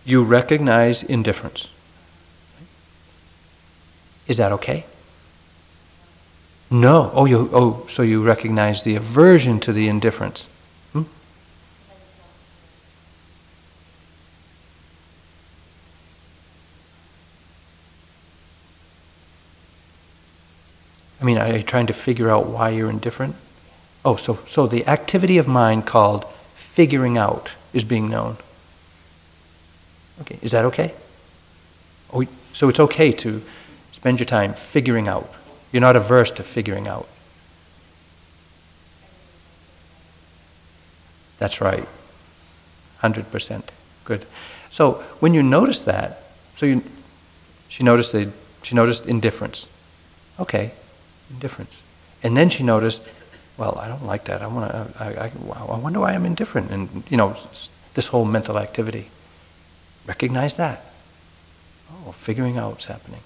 You 0.05 0.24
recognize 0.24 1.03
indifference. 1.03 1.70
Is 4.28 4.38
that 4.38 4.51
okay? 4.53 4.86
No. 6.72 7.12
Oh, 7.14 7.26
you, 7.26 7.49
oh, 7.53 7.86
so 7.88 8.01
you 8.01 8.24
recognize 8.24 8.84
the 8.84 8.95
aversion 8.95 9.60
to 9.62 9.74
the 9.74 9.88
indifference. 9.88 10.49
I 21.22 21.26
mean, 21.26 21.38
are 21.38 21.57
you 21.57 21.63
trying 21.63 21.88
to 21.88 21.93
figure 21.93 22.30
out 22.30 22.47
why 22.47 22.70
you're 22.70 22.89
indifferent? 22.89 23.36
Oh, 24.05 24.15
so, 24.15 24.36
so 24.45 24.67
the 24.67 24.88
activity 24.88 25.38
of 25.38 25.47
mind 25.47 25.86
called 25.86 26.26
figuring 26.55 27.17
out 27.17 27.53
is 27.74 27.84
being 27.84 28.09
known. 28.09 28.38
Okay, 30.22 30.39
is 30.41 30.51
that 30.51 30.65
okay? 30.65 30.93
Oh, 32.13 32.26
so 32.53 32.70
it's 32.70 32.80
okay 32.80 33.11
to 33.11 33.41
spend 33.91 34.20
your 34.20 34.26
time 34.26 34.53
figuring 34.53 35.07
out. 35.07 35.30
You're 35.72 35.82
not 35.82 35.95
averse 35.95 36.32
to 36.32 36.43
figuring 36.43 36.88
out. 36.88 37.07
That's 41.38 41.61
right. 41.61 41.88
100%. 43.01 43.63
Good. 44.03 44.26
So 44.70 44.93
when 45.20 45.34
you 45.34 45.43
notice 45.43 45.84
that, 45.84 46.24
so 46.55 46.65
you, 46.65 46.84
she 47.70 47.84
noticed 47.84 48.11
the, 48.11 48.32
she 48.63 48.76
noticed 48.76 49.07
indifference. 49.07 49.70
Okay, 50.39 50.72
indifference. 51.30 51.84
And 52.24 52.36
then 52.36 52.50
she 52.50 52.64
noticed, 52.64 53.04
well, 53.58 53.78
I 53.78 53.88
don't 53.88 54.06
like 54.06 54.26
that. 54.26 54.42
I 54.42 54.48
want 54.48 54.72
to. 54.72 55.04
I, 55.04 55.26
I, 55.26 55.32
I 55.54 55.78
wonder 55.78 56.00
why 56.00 56.14
I'm 56.14 56.26
indifferent. 56.26 56.72
And 56.72 57.04
you 57.10 57.18
know, 57.18 57.36
this 57.94 58.08
whole 58.08 58.26
mental 58.26 58.58
activity. 58.58 59.10
Recognize 60.06 60.56
that. 60.56 60.86
Oh, 61.92 62.12
figuring 62.12 62.58
out 62.58 62.72
what's 62.72 62.86
happening. 62.86 63.22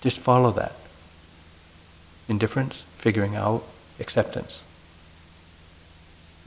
Just 0.00 0.18
follow 0.18 0.50
that. 0.52 0.74
Indifference, 2.28 2.84
figuring 2.94 3.36
out, 3.36 3.64
acceptance. 4.00 4.64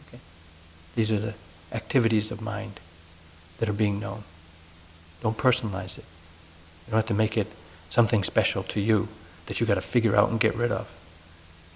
Okay? 0.08 0.20
These 0.95 1.12
are 1.12 1.20
the 1.20 1.34
activities 1.72 2.32
of 2.32 2.41
mind 2.41 2.80
that 3.60 3.70
are 3.70 3.74
being 3.74 3.99
known. 3.99 4.24
Don't 5.22 5.38
personalize 5.38 5.97
it. 5.97 6.06
You 6.86 6.91
don't 6.91 6.97
have 6.97 7.06
to 7.08 7.14
make 7.14 7.38
it 7.38 7.47
something 7.89 8.24
special 8.24 8.64
to 8.64 8.82
you 8.82 9.08
that 9.45 9.59
you've 9.59 9.69
got 9.69 9.75
to 9.75 9.81
figure 9.81 10.15
out 10.15 10.29
and 10.29 10.39
get 10.39 10.55
rid 10.55 10.71
of. 10.71 10.91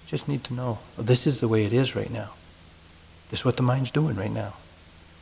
You 0.04 0.10
just 0.10 0.28
need 0.28 0.44
to 0.44 0.54
know 0.54 0.78
oh, 0.98 1.02
this 1.02 1.26
is 1.26 1.40
the 1.40 1.48
way 1.48 1.64
it 1.64 1.72
is 1.72 1.94
right 1.94 2.10
now. 2.10 2.30
This 3.30 3.40
is 3.40 3.44
what 3.44 3.56
the 3.56 3.62
mind's 3.62 3.90
doing 3.90 4.16
right 4.16 4.32
now. 4.32 4.54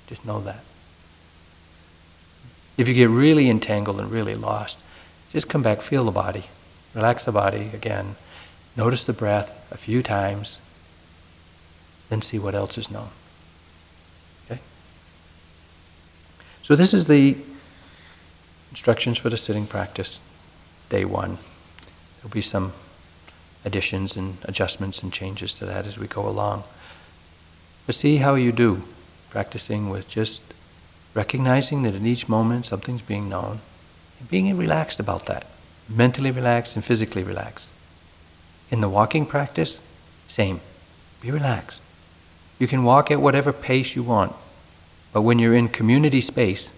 Just 0.06 0.24
know 0.24 0.40
that. 0.40 0.64
If 2.78 2.88
you 2.88 2.94
get 2.94 3.10
really 3.10 3.50
entangled 3.50 4.00
and 4.00 4.10
really 4.10 4.34
lost, 4.34 4.82
just 5.30 5.48
come 5.48 5.62
back, 5.62 5.82
feel 5.82 6.04
the 6.04 6.12
body, 6.12 6.44
relax 6.94 7.24
the 7.24 7.32
body 7.32 7.70
again, 7.74 8.16
notice 8.76 9.04
the 9.04 9.12
breath 9.12 9.70
a 9.70 9.76
few 9.76 10.02
times, 10.02 10.60
then 12.08 12.22
see 12.22 12.38
what 12.38 12.54
else 12.54 12.78
is 12.78 12.90
known. 12.90 13.08
Okay? 14.46 14.60
So, 16.62 16.76
this 16.76 16.94
is 16.94 17.08
the 17.08 17.36
instructions 18.70 19.18
for 19.18 19.28
the 19.28 19.36
sitting 19.36 19.66
practice, 19.66 20.20
day 20.88 21.04
one. 21.04 21.36
There'll 22.28 22.34
be 22.34 22.40
some 22.42 22.74
additions 23.64 24.14
and 24.14 24.36
adjustments 24.44 25.02
and 25.02 25.10
changes 25.10 25.54
to 25.54 25.64
that 25.64 25.86
as 25.86 25.98
we 25.98 26.06
go 26.06 26.28
along. 26.28 26.64
But 27.86 27.94
see 27.94 28.18
how 28.18 28.34
you 28.34 28.52
do, 28.52 28.82
practicing 29.30 29.88
with 29.88 30.10
just 30.10 30.42
recognizing 31.14 31.84
that 31.84 31.94
in 31.94 32.04
each 32.04 32.28
moment 32.28 32.66
something's 32.66 33.00
being 33.00 33.30
known, 33.30 33.60
and 34.20 34.28
being 34.28 34.54
relaxed 34.58 35.00
about 35.00 35.24
that, 35.24 35.46
mentally 35.88 36.30
relaxed 36.30 36.76
and 36.76 36.84
physically 36.84 37.22
relaxed. 37.22 37.72
In 38.70 38.82
the 38.82 38.90
walking 38.90 39.24
practice, 39.24 39.80
same. 40.28 40.60
Be 41.22 41.30
relaxed. 41.30 41.80
You 42.58 42.66
can 42.66 42.84
walk 42.84 43.10
at 43.10 43.22
whatever 43.22 43.54
pace 43.54 43.96
you 43.96 44.02
want, 44.02 44.34
but 45.14 45.22
when 45.22 45.38
you're 45.38 45.54
in 45.54 45.68
community 45.68 46.20
space, 46.20 46.74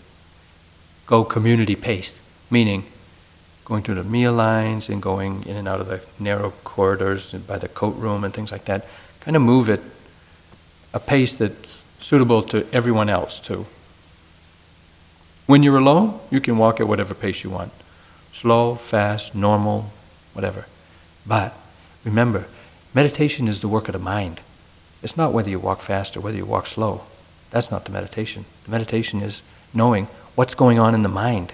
go 1.07 1.25
community 1.25 1.75
pace, 1.75 2.21
meaning 2.53 2.85
going 3.71 3.85
through 3.85 3.95
the 3.95 4.03
meal 4.03 4.33
lines 4.33 4.89
and 4.89 5.01
going 5.01 5.45
in 5.47 5.55
and 5.55 5.69
out 5.69 5.81
of 5.81 5.87
the 5.87 6.01
narrow 6.19 6.51
corridors 6.65 7.33
by 7.35 7.57
the 7.57 7.69
coat 7.69 7.95
room 7.97 8.25
and 8.25 8.35
things 8.35 8.51
like 8.51 8.65
that. 8.65 8.85
Kind 9.21 9.37
of 9.37 9.43
move 9.43 9.71
at 9.71 9.79
a 10.93 10.99
pace 10.99 11.39
that's 11.39 11.85
suitable 12.01 12.43
to 12.43 12.67
everyone 12.73 13.09
else, 13.09 13.39
too. 13.39 13.67
When 15.47 15.63
you're 15.63 15.79
alone, 15.79 16.19
you 16.33 16.41
can 16.41 16.59
walk 16.59 16.81
at 16.81 16.89
whatever 16.89 17.15
pace 17.15 17.45
you 17.45 17.51
want 17.51 17.73
slow, 18.33 18.75
fast, 18.75 19.37
normal, 19.37 19.91
whatever. 20.33 20.67
But 21.25 21.55
remember, 22.05 22.47
meditation 22.93 23.47
is 23.47 23.61
the 23.61 23.69
work 23.69 23.87
of 23.87 23.93
the 23.93 24.01
mind. 24.01 24.41
It's 25.01 25.17
not 25.17 25.33
whether 25.33 25.51
you 25.51 25.61
walk 25.61 25.81
fast 25.81 26.17
or 26.17 26.21
whether 26.21 26.37
you 26.37 26.45
walk 26.45 26.67
slow. 26.67 27.03
That's 27.51 27.71
not 27.71 27.85
the 27.85 27.93
meditation. 27.93 28.47
The 28.65 28.73
meditation 28.73 29.21
is 29.21 29.43
knowing 29.73 30.09
what's 30.35 30.57
going 30.57 30.81
on 30.81 30.93
in 30.93 31.03
the 31.03 31.09
mind. 31.09 31.53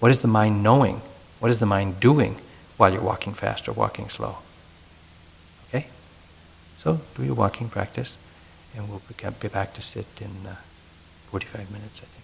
What 0.00 0.10
is 0.10 0.20
the 0.20 0.28
mind 0.28 0.60
knowing? 0.60 1.00
What 1.44 1.50
is 1.50 1.58
the 1.58 1.66
mind 1.66 2.00
doing 2.00 2.40
while 2.78 2.90
you're 2.90 3.02
walking 3.02 3.34
fast 3.34 3.68
or 3.68 3.72
walking 3.72 4.08
slow? 4.08 4.38
Okay? 5.68 5.88
So 6.78 7.02
do 7.14 7.22
your 7.22 7.34
walking 7.34 7.68
practice, 7.68 8.16
and 8.74 8.88
we'll 8.88 9.02
be 9.42 9.48
back 9.48 9.74
to 9.74 9.82
sit 9.82 10.06
in 10.22 10.46
uh, 10.48 10.56
45 11.26 11.70
minutes, 11.70 12.00
I 12.00 12.06
think. 12.06 12.23